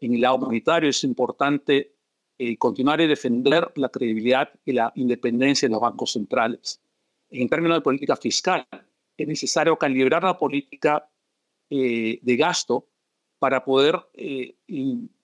En 0.00 0.14
el 0.14 0.20
lado 0.20 0.36
humanitario 0.36 0.90
es 0.90 1.04
importante 1.04 1.94
eh, 2.38 2.56
continuar 2.58 3.00
y 3.00 3.06
defender 3.06 3.72
la 3.76 3.88
credibilidad 3.88 4.50
y 4.64 4.72
la 4.72 4.92
independencia 4.94 5.68
de 5.68 5.72
los 5.72 5.80
bancos 5.80 6.12
centrales. 6.12 6.82
En 7.30 7.48
términos 7.48 7.78
de 7.78 7.82
política 7.82 8.14
fiscal, 8.14 8.66
es 9.16 9.26
necesario 9.26 9.76
calibrar 9.76 10.22
la 10.22 10.36
política 10.36 11.08
de 11.70 12.36
gasto 12.38 12.88
para 13.38 13.62
poder 13.62 13.96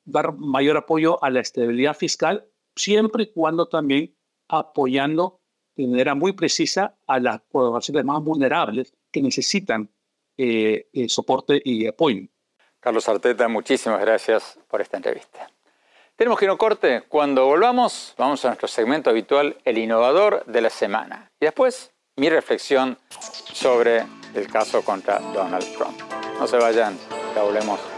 dar 0.05 0.37
mayor 0.37 0.77
apoyo 0.77 1.23
a 1.25 1.31
la 1.31 1.41
estabilidad 1.41 1.97
fiscal, 1.97 2.45
siempre 2.77 3.23
y 3.23 3.33
cuando 3.33 3.67
también 3.67 4.15
apoyando 4.49 5.41
de 5.77 5.87
manera 5.87 6.15
muy 6.15 6.33
precisa 6.33 6.97
a 7.07 7.19
las 7.19 7.41
poblaciones 7.41 8.05
más 8.05 8.23
vulnerables 8.23 8.95
que 9.11 9.23
necesitan 9.23 9.89
eh, 10.37 10.89
eh, 10.93 11.09
soporte 11.09 11.61
y 11.65 11.87
apoyo. 11.87 12.27
Carlos 12.81 13.09
Arteta, 13.09 13.49
muchísimas 13.49 14.01
gracias 14.01 14.59
por 14.69 14.81
esta 14.81 14.97
entrevista. 14.97 15.49
Tenemos 16.17 16.39
que 16.39 16.45
ir 16.45 16.51
a 16.51 16.57
corte. 16.57 17.03
Cuando 17.09 17.47
volvamos, 17.47 18.15
vamos 18.17 18.45
a 18.45 18.49
nuestro 18.49 18.69
segmento 18.69 19.11
habitual, 19.11 19.57
el 19.65 19.79
innovador 19.79 20.45
de 20.47 20.61
la 20.61 20.71
semana. 20.71 21.31
Y 21.41 21.47
después, 21.47 21.93
mi 22.17 22.29
reflexión 22.29 22.99
sobre 23.53 24.05
el 24.35 24.47
caso 24.49 24.85
contra 24.85 25.19
Donald 25.19 25.67
Trump. 25.77 25.99
No 26.39 26.47
se 26.47 26.57
vayan, 26.57 26.97
ya 27.35 27.43
volvemos. 27.43 27.94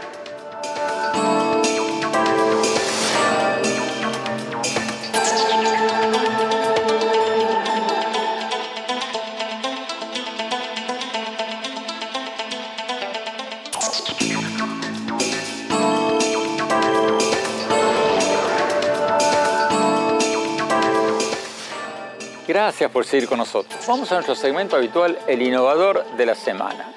Gracias 22.47 22.89
por 22.89 23.03
seguir 23.03 23.27
con 23.27 23.39
nosotros. 23.39 23.85
Vamos 23.85 24.09
a 24.09 24.15
nuestro 24.15 24.33
segmento 24.33 24.77
habitual, 24.77 25.19
el 25.27 25.41
innovador 25.41 26.05
de 26.15 26.25
la 26.25 26.33
semana. 26.33 26.93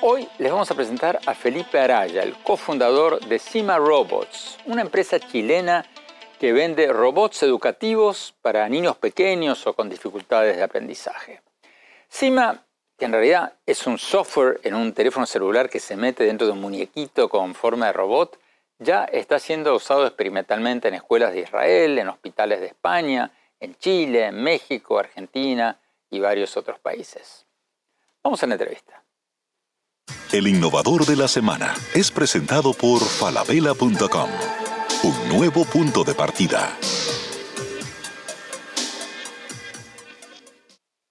Hoy 0.00 0.28
les 0.38 0.50
vamos 0.50 0.68
a 0.72 0.74
presentar 0.74 1.20
a 1.24 1.34
Felipe 1.34 1.78
Araya, 1.78 2.24
el 2.24 2.34
cofundador 2.42 3.20
de 3.20 3.38
Cima 3.38 3.78
Robots, 3.78 4.58
una 4.66 4.82
empresa 4.82 5.20
chilena 5.20 5.86
que 6.40 6.52
vende 6.52 6.92
robots 6.92 7.44
educativos 7.44 8.34
para 8.42 8.68
niños 8.68 8.96
pequeños 8.96 9.64
o 9.68 9.72
con 9.72 9.88
dificultades 9.88 10.56
de 10.56 10.64
aprendizaje. 10.64 11.42
Cima, 12.08 12.64
que 12.98 13.04
en 13.04 13.12
realidad 13.12 13.52
es 13.66 13.86
un 13.86 13.98
software 13.98 14.58
en 14.64 14.74
un 14.74 14.92
teléfono 14.94 15.26
celular 15.26 15.70
que 15.70 15.78
se 15.78 15.94
mete 15.94 16.24
dentro 16.24 16.48
de 16.48 16.54
un 16.54 16.60
muñequito 16.60 17.28
con 17.28 17.54
forma 17.54 17.86
de 17.86 17.92
robot, 17.92 18.36
ya 18.80 19.04
está 19.04 19.38
siendo 19.38 19.76
usado 19.76 20.08
experimentalmente 20.08 20.88
en 20.88 20.94
escuelas 20.94 21.32
de 21.34 21.42
Israel, 21.42 22.00
en 22.00 22.08
hospitales 22.08 22.58
de 22.58 22.66
España, 22.66 23.30
en 23.60 23.74
Chile, 23.76 24.26
en 24.26 24.42
México, 24.42 24.98
Argentina 24.98 25.78
y 26.10 26.20
varios 26.20 26.56
otros 26.56 26.78
países. 26.78 27.46
Vamos 28.22 28.42
a 28.42 28.46
la 28.46 28.54
entrevista. 28.54 29.02
El 30.32 30.46
innovador 30.46 31.06
de 31.06 31.16
la 31.16 31.28
semana 31.28 31.74
es 31.94 32.10
presentado 32.10 32.72
por 32.72 33.00
falabella.com. 33.00 34.30
Un 35.04 35.28
nuevo 35.28 35.64
punto 35.64 36.04
de 36.04 36.14
partida. 36.14 36.76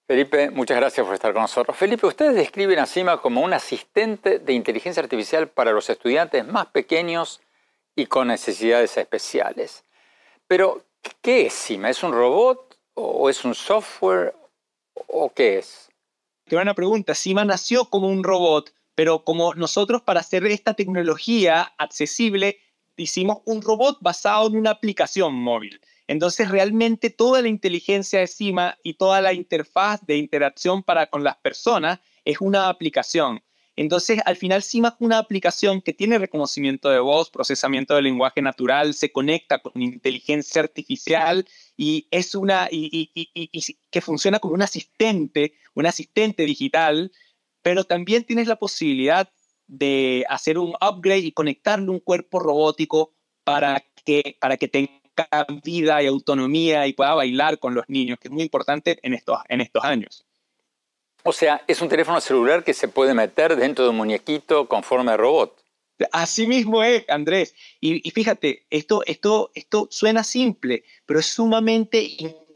Felipe, 0.07 0.49
muchas 0.51 0.77
gracias 0.77 1.05
por 1.05 1.13
estar 1.15 1.33
con 1.33 1.41
nosotros. 1.41 1.75
Felipe, 1.75 2.07
ustedes 2.07 2.35
describen 2.35 2.79
a 2.79 2.85
CIMA 2.85 3.21
como 3.21 3.41
un 3.41 3.53
asistente 3.53 4.39
de 4.39 4.53
inteligencia 4.53 5.03
artificial 5.03 5.49
para 5.49 5.71
los 5.71 5.89
estudiantes 5.89 6.47
más 6.47 6.67
pequeños 6.67 7.41
y 7.93 8.05
con 8.05 8.29
necesidades 8.29 8.95
especiales. 8.97 9.83
Pero, 10.47 10.83
¿qué 11.21 11.47
es 11.47 11.53
CIMA? 11.53 11.89
¿Es 11.89 12.03
un 12.03 12.11
robot 12.11 12.77
o 12.93 13.29
es 13.29 13.43
un 13.45 13.55
software 13.55 14.35
o 14.93 15.31
qué 15.33 15.59
es? 15.59 15.89
Qué 16.45 16.55
buena 16.55 16.73
pregunta. 16.73 17.13
CIMA 17.13 17.45
nació 17.45 17.85
como 17.89 18.07
un 18.07 18.23
robot, 18.23 18.73
pero 18.95 19.23
como 19.23 19.53
nosotros 19.53 20.01
para 20.01 20.21
hacer 20.21 20.45
esta 20.45 20.73
tecnología 20.73 21.73
accesible, 21.77 22.59
hicimos 22.95 23.39
un 23.45 23.61
robot 23.61 23.97
basado 24.01 24.47
en 24.47 24.55
una 24.55 24.71
aplicación 24.71 25.33
móvil. 25.33 25.81
Entonces, 26.07 26.49
realmente 26.49 27.09
toda 27.09 27.41
la 27.41 27.49
inteligencia 27.49 28.19
de 28.19 28.27
CIMA 28.27 28.77
y 28.81 28.93
toda 28.93 29.21
la 29.21 29.33
interfaz 29.33 30.05
de 30.05 30.15
interacción 30.15 30.83
para 30.83 31.07
con 31.07 31.23
las 31.23 31.35
personas 31.37 31.99
es 32.23 32.39
una 32.39 32.69
aplicación. 32.69 33.43
Entonces, 33.77 34.19
al 34.25 34.35
final, 34.35 34.63
CIMA 34.63 34.89
es 34.89 34.95
una 34.99 35.19
aplicación 35.19 35.81
que 35.81 35.93
tiene 35.93 36.17
reconocimiento 36.17 36.89
de 36.89 36.99
voz, 36.99 37.29
procesamiento 37.29 37.93
de 37.93 38.01
lenguaje 38.01 38.41
natural, 38.41 38.95
se 38.95 39.11
conecta 39.11 39.59
con 39.59 39.79
inteligencia 39.79 40.63
artificial 40.63 41.47
y 41.77 42.07
es 42.09 42.33
una 42.33 42.67
y, 42.71 43.11
que 43.91 44.01
funciona 44.01 44.39
como 44.39 44.55
un 44.55 44.63
asistente, 44.63 45.53
un 45.75 45.85
asistente 45.85 46.43
digital, 46.43 47.11
pero 47.61 47.83
también 47.83 48.23
tienes 48.23 48.47
la 48.47 48.55
posibilidad 48.55 49.31
de 49.67 50.25
hacer 50.27 50.57
un 50.57 50.73
upgrade 50.81 51.19
y 51.19 51.31
conectarle 51.31 51.91
un 51.91 51.99
cuerpo 51.99 52.39
robótico 52.39 53.13
para 53.43 53.85
que, 54.03 54.37
para 54.41 54.57
que 54.57 54.69
tenga 54.69 54.97
vida 55.63 56.01
y 56.01 56.07
autonomía 56.07 56.87
y 56.87 56.93
pueda 56.93 57.13
bailar 57.13 57.59
con 57.59 57.75
los 57.75 57.85
niños, 57.87 58.17
que 58.19 58.29
es 58.29 58.31
muy 58.31 58.41
importante 58.41 58.97
en 59.03 59.13
estos, 59.13 59.37
en 59.49 59.61
estos 59.61 59.83
años. 59.83 60.26
O 61.27 61.33
sea, 61.33 61.61
es 61.67 61.81
un 61.81 61.89
teléfono 61.89 62.21
celular 62.21 62.63
que 62.63 62.73
se 62.73 62.87
puede 62.87 63.13
meter 63.13 63.57
dentro 63.57 63.83
de 63.83 63.89
un 63.89 63.97
muñequito 63.97 64.69
con 64.69 64.81
forma 64.81 65.11
de 65.11 65.17
robot. 65.17 65.61
Así 66.13 66.47
mismo 66.47 66.85
es, 66.85 67.03
Andrés. 67.09 67.53
Y, 67.81 68.09
fíjate, 68.11 68.65
esto, 68.69 69.03
esto, 69.05 69.51
esto 69.53 69.89
suena 69.91 70.23
simple, 70.23 70.85
pero 71.05 71.19
es 71.19 71.25
sumamente 71.25 72.01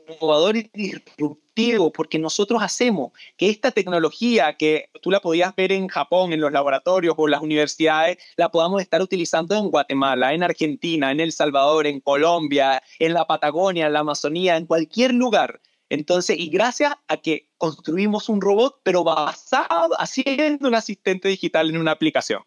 innovador 0.08 0.56
y 0.56 0.72
disruptivo 0.74 1.92
porque 1.92 2.18
nosotros 2.18 2.64
hacemos 2.64 3.12
que 3.36 3.50
esta 3.50 3.72
tecnología 3.72 4.56
que 4.56 4.90
tú 5.02 5.12
la 5.12 5.20
podías 5.20 5.54
ver 5.54 5.74
en 5.74 5.90
Japón, 5.90 6.32
en 6.32 6.40
los 6.40 6.54
laboratorios 6.54 7.16
o 7.18 7.28
las 7.28 7.42
universidades, 7.42 8.20
la 8.38 8.48
podamos 8.48 8.82
estar 8.82 9.02
utilizando 9.02 9.54
en 9.54 9.70
Guatemala, 9.70 10.34
en 10.34 10.44
Argentina, 10.44 11.12
en 11.12 11.20
El 11.20 11.34
Salvador, 11.34 11.88
en 11.88 12.00
Colombia, 12.00 12.82
en 13.00 13.14
la 13.16 13.28
Patagonia, 13.28 13.88
en 13.88 13.94
la 13.94 14.00
Amazonía, 14.00 14.56
en 14.56 14.66
cualquier 14.66 15.14
lugar. 15.14 15.60
Entonces, 15.92 16.40
y 16.40 16.50
gracias 16.50 16.94
a 17.10 17.18
que 17.18 17.50
construimos 17.58 18.30
un 18.30 18.40
robot, 18.40 18.80
pero 18.82 19.04
basado, 19.04 19.94
haciendo 20.00 20.70
un 20.70 20.76
asistente 20.76 21.28
digital 21.28 21.70
en 21.70 21.78
una 21.78 21.92
aplicación. 21.92 22.44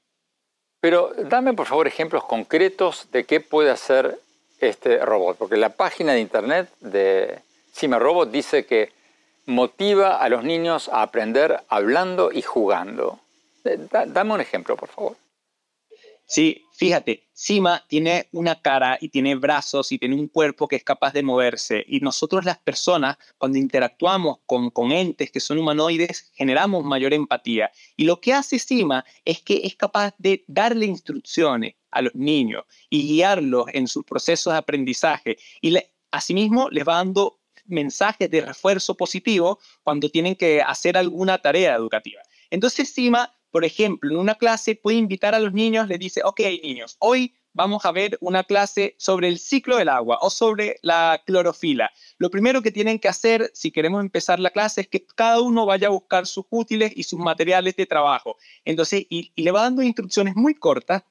Pero 0.81 1.13
dame 1.29 1.53
por 1.53 1.67
favor 1.67 1.87
ejemplos 1.87 2.25
concretos 2.25 3.07
de 3.13 3.25
qué 3.25 3.41
puede 3.41 3.71
hacer 3.71 4.19
este 4.61 4.97
robot, 5.05 5.37
porque 5.37 5.59
la 5.59 5.69
página 5.69 6.15
de 6.15 6.21
internet 6.21 6.71
de 6.81 7.39
Cima 7.71 7.99
Robot 7.99 8.31
dice 8.31 8.65
que 8.65 8.93
motiva 9.45 10.17
a 10.17 10.31
los 10.31 10.43
niños 10.43 10.89
a 10.89 11.03
aprender 11.03 11.61
hablando 11.69 12.33
y 12.33 12.41
jugando. 12.41 13.21
Eh, 13.65 13.79
dame 14.07 14.33
un 14.33 14.41
ejemplo, 14.41 14.75
por 14.75 14.89
favor. 14.89 15.17
Sí, 16.27 16.64
fíjate, 16.75 17.29
Sima 17.33 17.85
tiene 17.89 18.29
una 18.33 18.61
cara 18.61 18.99
y 19.01 19.09
tiene 19.09 19.35
brazos 19.37 19.93
y 19.93 19.99
tiene 19.99 20.17
un 20.17 20.29
cuerpo 20.29 20.69
que 20.69 20.77
es 20.77 20.85
capaz 20.85 21.13
de 21.13 21.23
moverse. 21.23 21.85
Y 21.87 22.01
nosotros 22.01 22.45
las 22.45 22.59
personas, 22.59 23.17
cuando 23.39 23.59
interactuamos 23.59 24.39
con, 24.47 24.71
con 24.71 24.93
entes 24.93 25.31
que 25.31 25.41
son 25.41 25.59
humanoides, 25.59 26.31
generamos 26.35 26.85
mayor 26.85 27.15
empatía. 27.15 27.71
Y 27.97 28.05
lo 28.05 28.21
que 28.21 28.33
hace 28.35 28.59
Sima 28.59 29.05
es 29.25 29.41
que 29.41 29.61
es 29.65 29.77
capaz 29.77 30.15
de 30.19 30.45
darle 30.49 30.87
instrucciones 30.87 31.75
a 31.91 32.03
los 32.03 32.15
niños 32.15 32.65
y 32.91 33.07
guiarlos 33.07 33.67
en 33.73 33.87
sus 33.87 34.05
procesos 34.05 34.53
de 34.53 34.59
aprendizaje. 34.59 35.39
Y 35.61 35.77
asimismo 36.11 36.69
les 36.71 36.87
va 36.87 36.97
dando 36.97 37.39
mensajes 37.67 38.31
de 38.31 38.43
refuerzo 38.43 38.97
positivo 38.97 39.59
cuando 39.83 40.09
tienen 40.09 40.35
que 40.35 40.61
hacer 40.61 40.97
alguna 40.97 41.39
tarea 41.39 41.75
educativa. 41.75 42.21
Entonces, 42.51 42.93
Sima 42.93 43.34
por 43.55 43.65
ejemplo, 43.65 44.11
en 44.11 44.17
una 44.17 44.35
clase 44.35 44.75
puede 44.75 44.97
invitar 44.97 45.33
a 45.33 45.39
los 45.39 45.53
niños, 45.53 45.87
les 45.87 46.01
dice, 46.01 46.23
ok 46.25 46.41
niños, 46.65 46.97
hoy 46.99 47.37
vamos 47.53 47.85
a 47.85 47.93
ver 47.93 48.19
una 48.21 48.43
clase 48.43 48.97
sobre 48.99 49.29
el 49.29 49.39
ciclo 49.39 49.77
del 49.77 49.91
agua 49.91 50.19
o 50.23 50.29
sobre 50.29 50.81
la 50.83 51.23
clorofila. 51.25 51.93
Lo 52.19 52.31
primero 52.31 52.63
que 52.63 52.73
tienen 52.73 52.99
que 52.99 53.07
hacer 53.07 53.53
si 53.55 53.71
queremos 53.71 54.01
empezar 54.01 54.41
la 54.41 54.51
clase 54.51 54.81
es 54.81 54.89
que 54.89 55.07
cada 55.07 55.41
uno 55.41 55.67
vaya 55.67 55.87
a 55.87 55.93
buscar 55.93 56.27
sus 56.27 56.47
útiles 56.51 56.91
y 56.97 57.05
sus 57.05 57.21
materiales 57.21 57.77
de 57.77 57.87
trabajo. 57.87 58.39
Entonces, 58.65 59.07
y, 59.09 59.31
le 59.41 59.53
va 59.53 59.63
dando 59.63 59.83
instrucciones 59.83 60.35
muy 60.35 60.57
cortas 60.57 61.05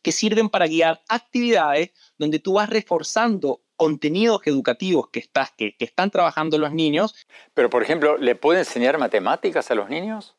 que 0.00 0.10
sirven 0.10 0.48
para 0.48 0.66
guiar 0.66 1.02
actividades 1.10 1.90
donde 2.16 2.38
tú 2.38 2.54
vas 2.54 2.70
reforzando 2.70 3.60
contenidos 3.76 4.40
educativos 4.46 5.10
que, 5.10 5.22
que 5.58 5.84
están 5.84 6.10
trabajando 6.10 6.56
los 6.56 6.72
niños. 6.72 7.14
Pero, 7.52 7.68
por 7.68 7.82
ejemplo, 7.82 8.16
¿le 8.16 8.36
puede 8.36 8.60
enseñar 8.60 8.96
matemáticas 8.96 9.70
a 9.70 9.74
los 9.74 9.90
niños? 9.90 10.34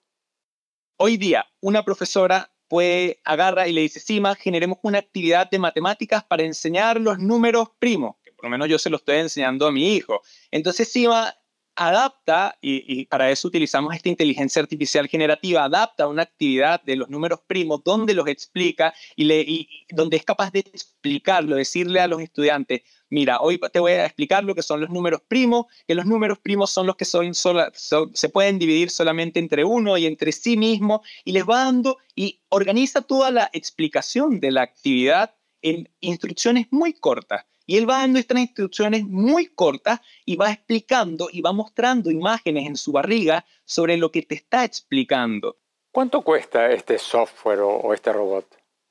Hoy 0.97 1.17
día, 1.17 1.45
una 1.59 1.83
profesora 1.83 2.53
puede 2.69 3.19
agarra 3.25 3.67
y 3.67 3.73
le 3.73 3.81
dice, 3.81 3.99
Sima, 3.99 4.33
generemos 4.33 4.77
una 4.81 4.99
actividad 4.99 5.49
de 5.49 5.59
matemáticas 5.59 6.23
para 6.23 6.43
enseñar 6.43 7.01
los 7.01 7.19
números 7.19 7.67
primos, 7.79 8.15
que 8.23 8.31
por 8.31 8.45
lo 8.45 8.49
menos 8.49 8.69
yo 8.69 8.79
se 8.79 8.89
los 8.89 9.01
estoy 9.01 9.17
enseñando 9.17 9.67
a 9.67 9.73
mi 9.73 9.93
hijo. 9.93 10.21
Entonces 10.51 10.89
Sima 10.89 11.35
adapta, 11.75 12.57
y, 12.61 13.05
para 13.05 13.29
eso 13.31 13.47
utilizamos 13.47 13.93
esta 13.95 14.09
inteligencia 14.09 14.61
artificial 14.61 15.07
generativa, 15.07 15.63
adapta 15.63 16.07
una 16.07 16.23
actividad 16.23 16.81
de 16.83 16.95
los 16.95 17.09
números 17.09 17.41
primos 17.45 17.83
donde 17.83 18.13
los 18.13 18.27
explica 18.27 18.93
y, 19.15 19.25
le, 19.25 19.67
donde 19.89 20.17
es 20.17 20.23
capaz 20.23 20.51
de 20.51 20.59
explicarlo, 20.59 21.55
decirle 21.55 21.99
a 21.99 22.07
los 22.07 22.21
estudiantes, 22.21 22.81
mira, 23.09 23.39
hoy 23.41 23.59
te 23.71 23.79
voy 23.79 23.93
a 23.93 24.05
explicar 24.05 24.43
lo 24.43 24.55
que 24.55 24.61
son 24.61 24.81
los 24.81 24.89
números 24.89 25.21
primos, 25.27 25.65
que 25.87 25.95
los 25.95 26.05
números 26.05 26.39
primos 26.39 26.71
son 26.71 26.87
los 26.87 26.95
que 26.95 27.05
son, 27.05 27.33
se 27.33 28.29
pueden 28.29 28.59
dividir 28.59 28.89
solamente 28.89 29.39
entre 29.39 29.63
uno 29.63 29.97
y 29.97 30.05
entre 30.05 30.31
sí 30.31 30.57
mismo, 30.57 31.03
y 31.23 31.31
les 31.33 31.43
va 31.43 31.65
dando 31.65 31.97
y 32.15 32.41
organiza 32.49 33.01
toda 33.01 33.31
la 33.31 33.49
explicación 33.53 34.39
de 34.39 34.51
la 34.51 34.61
actividad 34.61 35.35
en 35.61 35.89
instrucciones 35.99 36.67
muy 36.71 36.93
cortas. 36.93 37.45
Y 37.65 37.77
él 37.77 37.89
va 37.89 37.99
dando 37.99 38.19
estas 38.19 38.39
instrucciones 38.39 39.03
muy 39.05 39.47
cortas 39.47 39.99
y 40.25 40.35
va 40.35 40.51
explicando 40.51 41.29
y 41.31 41.41
va 41.41 41.51
mostrando 41.51 42.11
imágenes 42.11 42.67
en 42.67 42.77
su 42.77 42.91
barriga 42.91 43.45
sobre 43.65 43.97
lo 43.97 44.11
que 44.11 44.21
te 44.21 44.35
está 44.35 44.63
explicando. 44.63 45.57
¿Cuánto 45.91 46.21
cuesta 46.21 46.71
este 46.71 46.97
software 46.97 47.59
o 47.61 47.93
este 47.93 48.11
robot? 48.11 48.45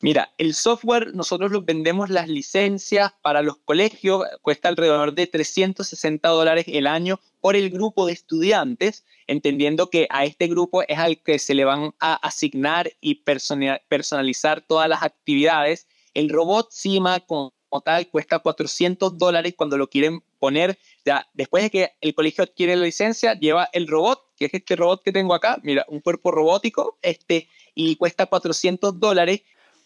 Mira, 0.05 0.35
el 0.37 0.53
software, 0.53 1.15
nosotros 1.15 1.51
lo 1.51 1.63
vendemos 1.63 2.11
las 2.11 2.29
licencias 2.29 3.15
para 3.23 3.41
los 3.41 3.57
colegios, 3.57 4.23
cuesta 4.43 4.69
alrededor 4.69 5.15
de 5.15 5.27
360 5.27 6.29
dólares 6.29 6.67
el 6.69 6.87
año 6.87 7.21
por 7.41 7.57
el 7.57 7.71
grupo 7.71 8.05
de 8.05 8.13
estudiantes, 8.13 9.07
entendiendo 9.27 9.89
que 9.89 10.07
a 10.11 10.27
este 10.27 10.47
grupo 10.47 10.83
es 10.83 10.99
al 10.99 11.23
que 11.23 11.39
se 11.39 11.55
le 11.55 11.65
van 11.65 11.95
a 12.01 12.17
asignar 12.17 12.93
y 13.01 13.23
personalizar 13.25 14.61
todas 14.61 14.91
las 14.91 15.03
actividades. 15.03 15.89
El 16.13 16.29
robot 16.29 16.71
CIMA 16.71 17.21
como 17.21 17.54
tal 17.81 18.09
cuesta 18.09 18.39
400 18.39 19.19
dólares 19.19 19.55
cuando 19.57 19.77
lo 19.77 19.89
quieren 19.89 20.23
poner. 20.39 20.79
Ya, 21.05 21.27
después 21.35 21.65
de 21.65 21.71
que 21.71 21.93
el 22.01 22.15
colegio 22.15 22.45
adquiere 22.45 22.77
la 22.77 22.85
licencia, 22.85 23.35
lleva 23.35 23.69
el 23.73 23.87
robot, 23.87 24.21
que 24.37 24.47
es 24.47 24.55
este 24.55 24.77
robot 24.77 25.03
que 25.03 25.13
tengo 25.13 25.35
acá, 25.35 25.59
mira, 25.63 25.85
un 25.89 26.01
cuerpo 26.01 26.31
robótico, 26.31 26.99
este, 27.03 27.49
y 27.75 27.97
cuesta 27.97 28.27
400 28.27 28.99
dólares 28.99 29.43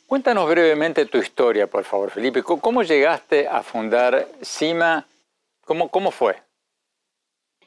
Cuéntanos 0.09 0.49
brevemente 0.49 1.05
tu 1.05 1.19
historia, 1.19 1.67
por 1.67 1.85
favor, 1.85 2.11
Felipe. 2.11 2.43
¿Cómo 2.43 2.83
llegaste 2.83 3.47
a 3.47 3.63
fundar 3.63 4.27
CIMA? 4.43 5.07
¿Cómo, 5.67 5.91
cómo 5.91 6.11
fue? 6.11 6.35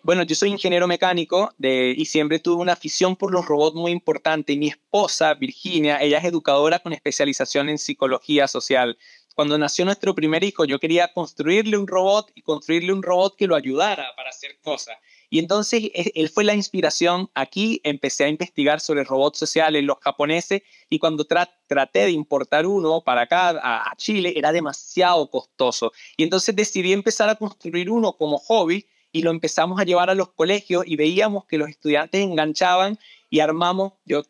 Bueno, 0.01 0.23
yo 0.23 0.33
soy 0.33 0.49
ingeniero 0.49 0.87
mecánico 0.87 1.53
de, 1.59 1.93
y 1.95 2.05
siempre 2.05 2.39
tuve 2.39 2.59
una 2.59 2.73
afición 2.73 3.15
por 3.15 3.31
los 3.31 3.45
robots 3.45 3.75
muy 3.75 3.91
importante. 3.91 4.57
Mi 4.57 4.69
esposa, 4.69 5.35
Virginia, 5.35 6.01
ella 6.01 6.17
es 6.17 6.23
educadora 6.23 6.79
con 6.79 6.93
especialización 6.93 7.69
en 7.69 7.77
psicología 7.77 8.47
social. 8.47 8.97
Cuando 9.35 9.57
nació 9.57 9.85
nuestro 9.85 10.13
primer 10.13 10.43
hijo, 10.43 10.65
yo 10.65 10.79
quería 10.79 11.13
construirle 11.13 11.77
un 11.77 11.87
robot 11.87 12.31
y 12.35 12.41
construirle 12.41 12.91
un 12.91 13.01
robot 13.01 13.35
que 13.35 13.47
lo 13.47 13.55
ayudara 13.55 14.13
para 14.15 14.29
hacer 14.29 14.59
cosas. 14.61 14.97
Y 15.29 15.39
entonces 15.39 15.83
e, 15.93 16.11
él 16.15 16.29
fue 16.29 16.43
la 16.43 16.53
inspiración. 16.53 17.29
Aquí 17.33 17.79
empecé 17.83 18.25
a 18.25 18.27
investigar 18.27 18.81
sobre 18.81 19.05
robots 19.05 19.39
sociales, 19.39 19.83
los 19.83 19.97
japoneses, 19.99 20.61
y 20.89 20.99
cuando 20.99 21.25
traté 21.25 21.99
de 21.99 22.11
importar 22.11 22.65
uno 22.65 23.01
para 23.01 23.21
acá, 23.21 23.59
a, 23.63 23.95
Chile, 23.95 24.33
era 24.35 24.51
demasiado 24.51 25.29
costoso. 25.29 25.93
Y 26.17 26.23
entonces 26.23 26.55
decidí 26.55 26.91
empezar 26.91 27.29
a 27.29 27.35
construir 27.35 27.89
uno 27.89 28.13
como 28.13 28.37
hobby 28.37 28.85
y 29.13 29.21
lo 29.21 29.31
empezamos 29.31 29.79
a 29.79 29.85
llevar 29.85 30.09
a 30.09 30.15
los 30.15 30.29
colegios 30.33 30.83
y 30.85 30.97
veíamos 30.97 31.45
que 31.45 31.57
los 31.57 31.69
estudiantes 31.69 32.21
enganchaban 32.21 32.99
y 33.29 33.39
armamos, 33.39 33.93
yo, 34.05 34.23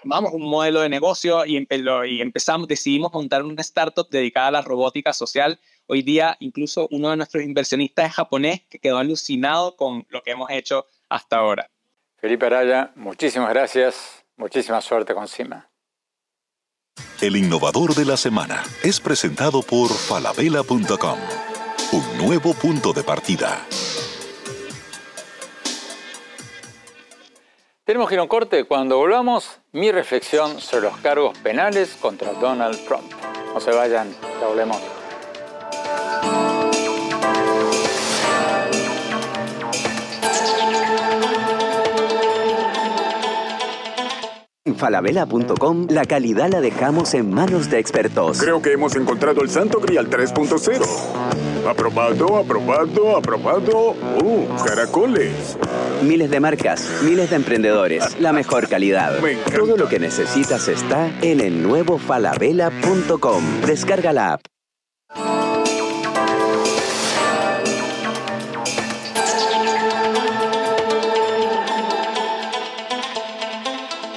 armamos 0.00 0.32
un 0.32 0.48
modelo 0.48 0.80
de 0.80 0.88
negocio 0.88 1.44
y, 1.46 1.66
y 1.68 2.20
empezamos, 2.20 2.68
decidimos 2.68 3.12
montar 3.12 3.42
una 3.42 3.62
startup 3.62 4.08
dedicada 4.10 4.48
a 4.48 4.52
la 4.52 4.62
robótica 4.62 5.12
social 5.12 5.58
Hoy 5.86 6.02
día 6.02 6.36
incluso 6.40 6.88
uno 6.90 7.10
de 7.10 7.16
nuestros 7.16 7.42
inversionistas 7.42 8.06
es 8.06 8.14
japonés 8.14 8.62
que 8.70 8.78
quedó 8.78 8.98
alucinado 8.98 9.76
con 9.76 10.06
lo 10.08 10.22
que 10.22 10.30
hemos 10.30 10.50
hecho 10.50 10.86
hasta 11.08 11.36
ahora. 11.36 11.68
Felipe 12.16 12.46
Araya, 12.46 12.92
muchísimas 12.94 13.50
gracias, 13.50 14.24
muchísima 14.36 14.80
suerte 14.80 15.12
con 15.12 15.28
CIMA. 15.28 15.68
El 17.20 17.36
innovador 17.36 17.94
de 17.94 18.04
la 18.04 18.16
semana 18.16 18.62
es 18.82 19.00
presentado 19.00 19.62
por 19.62 19.90
falabella.com, 19.90 21.18
un 21.92 22.18
nuevo 22.18 22.54
punto 22.54 22.92
de 22.92 23.02
partida. 23.02 23.66
Tenemos 27.84 28.08
que 28.08 28.14
ir 28.14 28.20
a 28.20 28.22
un 28.22 28.28
corte. 28.28 28.62
Cuando 28.62 28.96
volvamos, 28.96 29.58
mi 29.72 29.90
reflexión 29.90 30.60
sobre 30.60 30.82
los 30.82 30.96
cargos 30.98 31.36
penales 31.38 31.96
contra 32.00 32.32
Donald 32.34 32.78
Trump. 32.86 33.10
No 33.52 33.58
se 33.58 33.72
vayan, 33.72 34.14
ya 34.40 34.46
volvemos. 34.46 34.80
En 44.64 44.76
falabella.com 44.76 45.88
la 45.90 46.04
calidad 46.04 46.50
la 46.50 46.60
dejamos 46.60 47.14
en 47.14 47.34
manos 47.34 47.68
de 47.68 47.80
expertos. 47.80 48.38
Creo 48.38 48.62
que 48.62 48.72
hemos 48.72 48.94
encontrado 48.94 49.42
el 49.42 49.50
Santo 49.50 49.80
Grial 49.80 50.08
3.0. 50.08 51.41
Aprobado, 51.68 52.36
aprobado, 52.38 53.16
aprobado. 53.16 53.94
¡Uh, 54.22 54.46
caracoles! 54.64 55.56
Miles 56.02 56.30
de 56.30 56.40
marcas, 56.40 56.88
miles 57.04 57.30
de 57.30 57.36
emprendedores, 57.36 58.18
la 58.20 58.32
mejor 58.32 58.68
calidad. 58.68 59.18
Todo 59.54 59.76
lo 59.76 59.88
que 59.88 59.98
necesitas 60.00 60.66
está 60.68 61.10
en 61.22 61.40
el 61.40 61.62
nuevo 61.62 61.98
falabella.com. 61.98 63.60
Descarga 63.66 64.12
la 64.12 64.32
app. 64.34 64.42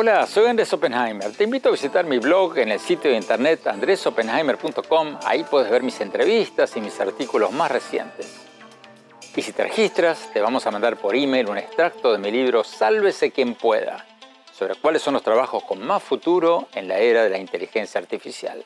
Hola, 0.08 0.28
soy 0.28 0.46
Andrés 0.46 0.72
Oppenheimer. 0.72 1.32
Te 1.32 1.46
invito 1.46 1.70
a 1.70 1.72
visitar 1.72 2.06
mi 2.06 2.20
blog 2.20 2.60
en 2.60 2.70
el 2.70 2.80
sitio 2.80 3.10
de 3.10 3.18
internet 3.18 3.66
andresoppenheimer.com. 3.66 5.18
Ahí 5.24 5.44
puedes 5.44 5.68
ver 5.72 5.82
mis 5.82 6.00
entrevistas 6.00 6.78
y 6.78 6.82
mis 6.82 7.00
artículos 7.00 7.52
más 7.52 7.72
recientes. 7.72 8.28
Y 9.36 9.42
si 9.42 9.52
te 9.52 9.64
registras, 9.64 10.30
te 10.32 10.42
vamos 10.42 10.68
a 10.68 10.70
mandar 10.70 10.98
por 10.98 11.16
email 11.16 11.50
un 11.50 11.58
extracto 11.58 12.12
de 12.12 12.20
mi 12.20 12.30
libro 12.30 12.64
Sálvese 12.64 13.32
quien 13.32 13.56
pueda, 13.56 14.06
sobre 14.54 14.76
cuáles 14.76 15.02
son 15.02 15.16
los 15.16 15.24
trabajos 15.24 15.64
con 15.64 15.84
más 15.84 16.04
futuro 16.04 16.68
en 16.76 16.88
la 16.88 17.00
era 17.00 17.24
de 17.24 17.32
la 17.32 17.40
inteligencia 17.40 18.00
artificial. 18.00 18.64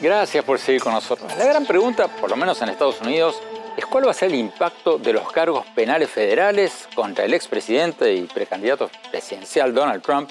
Gracias 0.00 0.44
por 0.44 0.60
seguir 0.60 0.80
con 0.80 0.92
nosotros. 0.92 1.36
La 1.36 1.44
gran 1.44 1.66
pregunta, 1.66 2.06
por 2.06 2.30
lo 2.30 2.36
menos 2.36 2.62
en 2.62 2.68
Estados 2.68 3.00
Unidos, 3.00 3.42
es 3.76 3.84
cuál 3.84 4.06
va 4.06 4.12
a 4.12 4.14
ser 4.14 4.28
el 4.28 4.36
impacto 4.36 4.96
de 4.96 5.12
los 5.12 5.32
cargos 5.32 5.66
penales 5.74 6.08
federales 6.08 6.88
contra 6.94 7.24
el 7.24 7.34
expresidente 7.34 8.14
y 8.14 8.22
precandidato 8.22 8.88
presidencial 9.10 9.74
Donald 9.74 10.00
Trump 10.02 10.30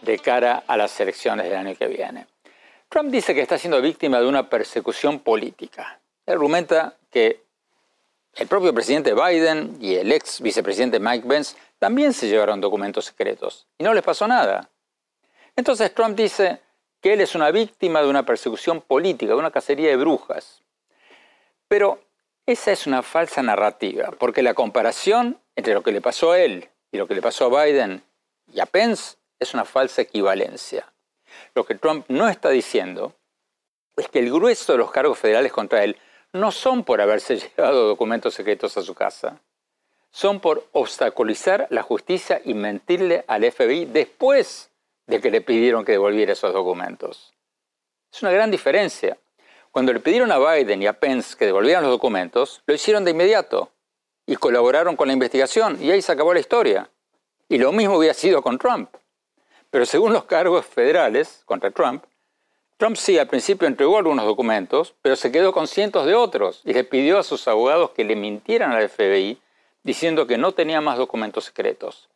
de 0.00 0.18
cara 0.18 0.64
a 0.66 0.78
las 0.78 0.98
elecciones 0.98 1.44
del 1.44 1.56
año 1.56 1.76
que 1.76 1.88
viene. 1.88 2.26
Trump 2.88 3.10
dice 3.10 3.34
que 3.34 3.42
está 3.42 3.58
siendo 3.58 3.82
víctima 3.82 4.18
de 4.18 4.26
una 4.26 4.48
persecución 4.48 5.20
política. 5.20 6.00
argumenta 6.26 6.96
que 7.10 7.42
el 8.36 8.46
propio 8.46 8.72
presidente 8.72 9.12
Biden 9.12 9.76
y 9.78 9.94
el 9.94 10.10
ex 10.10 10.40
vicepresidente 10.40 10.98
Mike 10.98 11.28
Pence 11.28 11.54
también 11.78 12.14
se 12.14 12.28
llevaron 12.28 12.62
documentos 12.62 13.04
secretos 13.04 13.66
y 13.76 13.84
no 13.84 13.92
les 13.92 14.02
pasó 14.02 14.26
nada. 14.26 14.70
Entonces 15.54 15.94
Trump 15.94 16.16
dice, 16.16 16.60
que 17.02 17.12
él 17.12 17.20
es 17.20 17.34
una 17.34 17.50
víctima 17.50 18.00
de 18.00 18.08
una 18.08 18.24
persecución 18.24 18.80
política, 18.80 19.32
de 19.32 19.38
una 19.38 19.50
cacería 19.50 19.88
de 19.88 19.96
brujas. 19.96 20.62
Pero 21.66 22.00
esa 22.46 22.70
es 22.70 22.86
una 22.86 23.02
falsa 23.02 23.42
narrativa, 23.42 24.12
porque 24.18 24.42
la 24.42 24.54
comparación 24.54 25.38
entre 25.56 25.74
lo 25.74 25.82
que 25.82 25.92
le 25.92 26.00
pasó 26.00 26.30
a 26.30 26.38
él 26.38 26.70
y 26.92 26.98
lo 26.98 27.08
que 27.08 27.14
le 27.14 27.20
pasó 27.20 27.46
a 27.46 27.64
Biden 27.64 28.02
y 28.52 28.60
a 28.60 28.66
Pence 28.66 29.16
es 29.40 29.52
una 29.52 29.64
falsa 29.64 30.02
equivalencia. 30.02 30.92
Lo 31.54 31.64
que 31.64 31.74
Trump 31.74 32.06
no 32.08 32.28
está 32.28 32.50
diciendo 32.50 33.14
es 33.96 34.08
que 34.08 34.20
el 34.20 34.32
grueso 34.32 34.72
de 34.72 34.78
los 34.78 34.92
cargos 34.92 35.18
federales 35.18 35.52
contra 35.52 35.82
él 35.82 35.96
no 36.32 36.52
son 36.52 36.84
por 36.84 37.00
haberse 37.00 37.36
llevado 37.56 37.88
documentos 37.88 38.34
secretos 38.34 38.76
a 38.76 38.82
su 38.82 38.94
casa, 38.94 39.40
son 40.12 40.40
por 40.40 40.68
obstaculizar 40.72 41.66
la 41.70 41.82
justicia 41.82 42.40
y 42.44 42.54
mentirle 42.54 43.24
al 43.26 43.50
FBI 43.50 43.86
después 43.86 44.70
de 45.06 45.20
que 45.20 45.30
le 45.30 45.40
pidieron 45.40 45.84
que 45.84 45.92
devolviera 45.92 46.32
esos 46.32 46.52
documentos. 46.52 47.32
Es 48.12 48.22
una 48.22 48.32
gran 48.32 48.50
diferencia. 48.50 49.18
Cuando 49.70 49.92
le 49.92 50.00
pidieron 50.00 50.30
a 50.32 50.38
Biden 50.38 50.82
y 50.82 50.86
a 50.86 50.92
Pence 50.92 51.36
que 51.36 51.46
devolvieran 51.46 51.82
los 51.82 51.92
documentos, 51.92 52.62
lo 52.66 52.74
hicieron 52.74 53.04
de 53.04 53.12
inmediato 53.12 53.70
y 54.26 54.36
colaboraron 54.36 54.96
con 54.96 55.08
la 55.08 55.14
investigación 55.14 55.82
y 55.82 55.90
ahí 55.90 56.02
se 56.02 56.12
acabó 56.12 56.34
la 56.34 56.40
historia. 56.40 56.90
Y 57.48 57.58
lo 57.58 57.72
mismo 57.72 57.96
hubiera 57.96 58.14
sido 58.14 58.42
con 58.42 58.58
Trump. 58.58 58.94
Pero 59.70 59.86
según 59.86 60.12
los 60.12 60.24
cargos 60.24 60.66
federales 60.66 61.42
contra 61.46 61.70
Trump, 61.70 62.04
Trump 62.76 62.96
sí 62.96 63.18
al 63.18 63.28
principio 63.28 63.68
entregó 63.68 63.96
algunos 63.96 64.26
documentos, 64.26 64.94
pero 65.02 65.16
se 65.16 65.32
quedó 65.32 65.52
con 65.52 65.66
cientos 65.66 66.04
de 66.04 66.14
otros 66.14 66.60
y 66.64 66.72
le 66.74 66.84
pidió 66.84 67.18
a 67.18 67.22
sus 67.22 67.46
abogados 67.48 67.90
que 67.90 68.04
le 68.04 68.16
mintieran 68.16 68.72
al 68.72 68.88
FBI 68.88 69.40
diciendo 69.82 70.26
que 70.26 70.36
no 70.36 70.52
tenía 70.52 70.80
más 70.80 70.98
documentos 70.98 71.44
secretos. 71.44 72.08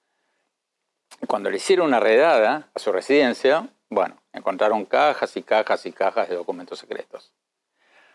Cuando 1.26 1.50
le 1.50 1.56
hicieron 1.56 1.86
una 1.86 2.00
redada 2.00 2.68
a 2.74 2.78
su 2.78 2.92
residencia, 2.92 3.68
bueno, 3.88 4.20
encontraron 4.32 4.84
cajas 4.84 5.36
y 5.36 5.42
cajas 5.42 5.86
y 5.86 5.92
cajas 5.92 6.28
de 6.28 6.36
documentos 6.36 6.78
secretos. 6.78 7.32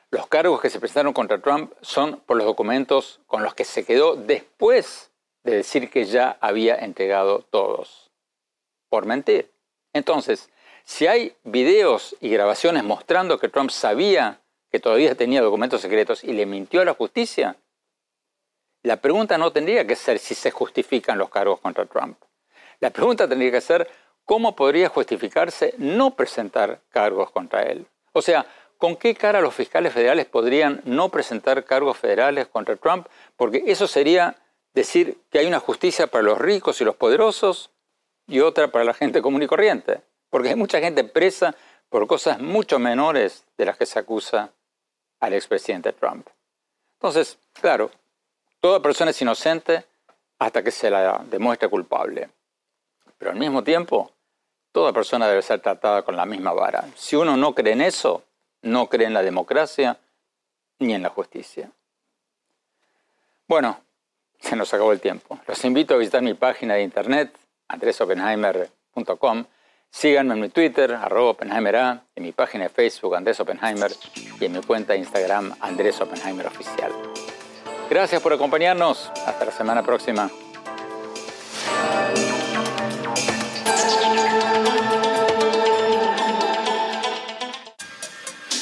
Los 0.10 0.28
cargos 0.28 0.62
que 0.62 0.70
se 0.70 0.80
presentaron 0.80 1.14
contra 1.14 1.42
Trump 1.42 1.74
son 1.82 2.18
por 2.26 2.38
los 2.38 2.46
documentos 2.46 3.22
con 3.28 3.44
los 3.44 3.54
que 3.54 3.64
se 3.64 3.86
quedó 3.86 4.16
después 4.16 5.12
de 5.44 5.56
decir 5.56 5.90
que 5.90 6.06
ya 6.06 6.38
había 6.42 6.76
entregado 6.76 7.40
todos. 7.50 8.12
Por 8.90 9.06
mentir. 9.06 9.50
Entonces, 9.94 10.50
si 10.84 11.08
hay 11.08 11.36
videos 11.44 12.16
y 12.20 12.30
grabaciones 12.30 12.84
mostrando 12.84 13.40
que 13.40 13.48
Trump 13.48 13.70
sabía 13.70 14.42
que 14.70 14.80
todavía 14.80 15.16
tenía 15.16 15.42
documentos 15.42 15.82
secretos 15.82 16.24
y 16.24 16.34
le 16.34 16.46
mintió 16.46 16.82
a 16.82 16.86
la 16.86 16.94
justicia, 16.94 17.56
la 18.84 18.98
pregunta 18.98 19.38
no 19.38 19.52
tendría 19.52 19.86
que 19.86 19.96
ser 19.96 20.20
si 20.20 20.36
se 20.36 20.52
justifican 20.52 21.18
los 21.18 21.30
cargos 21.30 21.60
contra 21.60 21.86
Trump. 21.86 22.18
La 22.82 22.90
pregunta 22.90 23.28
tendría 23.28 23.52
que 23.52 23.62
ser, 23.62 23.88
¿cómo 24.26 24.56
podría 24.56 24.90
justificarse 24.90 25.76
no 25.78 26.16
presentar 26.16 26.82
cargos 26.90 27.30
contra 27.30 27.62
él? 27.62 27.86
O 28.12 28.24
sea, 28.24 28.46
¿con 28.78 28.96
qué 28.96 29.14
cara 29.14 29.40
los 29.40 29.54
fiscales 29.54 29.94
federales 29.94 30.26
podrían 30.26 30.82
no 30.84 31.10
presentar 31.10 31.64
cargos 31.64 31.98
federales 31.98 32.48
contra 32.48 32.76
Trump? 32.76 33.08
Porque 33.38 33.64
eso 33.68 33.88
sería 33.88 34.36
decir 34.74 35.20
que 35.30 35.38
hay 35.38 35.46
una 35.46 35.60
justicia 35.60 36.08
para 36.08 36.24
los 36.24 36.40
ricos 36.40 36.82
y 36.82 36.84
los 36.84 36.96
poderosos 36.96 37.70
y 38.26 38.40
otra 38.40 38.70
para 38.72 38.84
la 38.84 38.96
gente 38.96 39.22
común 39.22 39.44
y 39.44 39.48
corriente. 39.48 40.02
Porque 40.32 40.50
hay 40.50 40.56
mucha 40.56 40.80
gente 40.80 41.04
presa 41.04 41.56
por 41.88 42.08
cosas 42.08 42.40
mucho 42.40 42.80
menores 42.80 43.46
de 43.58 43.66
las 43.66 43.78
que 43.78 43.86
se 43.86 44.00
acusa 44.00 44.50
al 45.20 45.34
expresidente 45.34 45.94
Trump. 45.94 46.28
Entonces, 47.00 47.38
claro, 47.54 47.92
toda 48.60 48.82
persona 48.82 49.12
es 49.12 49.22
inocente 49.22 49.86
hasta 50.40 50.64
que 50.64 50.72
se 50.72 50.90
la 50.90 51.24
demuestre 51.30 51.70
culpable. 51.70 52.30
Pero 53.22 53.34
al 53.34 53.38
mismo 53.38 53.64
tiempo, 53.64 54.12
toda 54.72 54.92
persona 54.92 55.28
debe 55.28 55.44
ser 55.44 55.60
tratada 55.60 56.02
con 56.02 56.16
la 56.16 56.26
misma 56.26 56.54
vara. 56.54 56.86
Si 56.96 57.16
uno 57.16 57.38
no 57.38 57.54
cree 57.54 57.74
en 57.74 57.82
eso, 57.82 58.24
no 58.64 58.90
cree 58.90 59.06
en 59.06 59.14
la 59.14 59.22
democracia 59.22 60.00
ni 60.80 60.96
en 60.96 61.04
la 61.04 61.10
justicia. 61.10 61.70
Bueno, 63.48 63.80
se 64.40 64.56
nos 64.56 64.74
acabó 64.74 64.92
el 64.92 65.00
tiempo. 65.00 65.38
Los 65.46 65.64
invito 65.66 65.94
a 65.94 65.98
visitar 65.98 66.24
mi 66.24 66.34
página 66.34 66.74
de 66.74 66.82
internet, 66.82 67.38
andresopenheimer.com. 67.68 69.46
Síganme 69.92 70.34
en 70.34 70.40
mi 70.40 70.50
Twitter, 70.50 70.92
arroba 70.92 71.30
Oppenheimer 71.30 71.76
en 72.16 72.24
mi 72.24 72.32
página 72.32 72.64
de 72.64 72.70
Facebook, 72.72 73.16
Andrés 73.16 73.40
Oppenheimer, 73.40 73.92
y 74.40 74.46
en 74.46 74.54
mi 74.54 74.62
cuenta 74.62 74.94
de 74.94 75.00
Instagram, 75.00 75.56
Andrés 75.60 76.02
Oppenheimer 76.02 76.48
Oficial. 76.48 76.92
Gracias 77.88 78.20
por 78.20 78.34
acompañarnos. 78.34 79.12
Hasta 79.28 79.46
la 79.46 79.52
semana 79.52 79.84
próxima. 79.84 80.32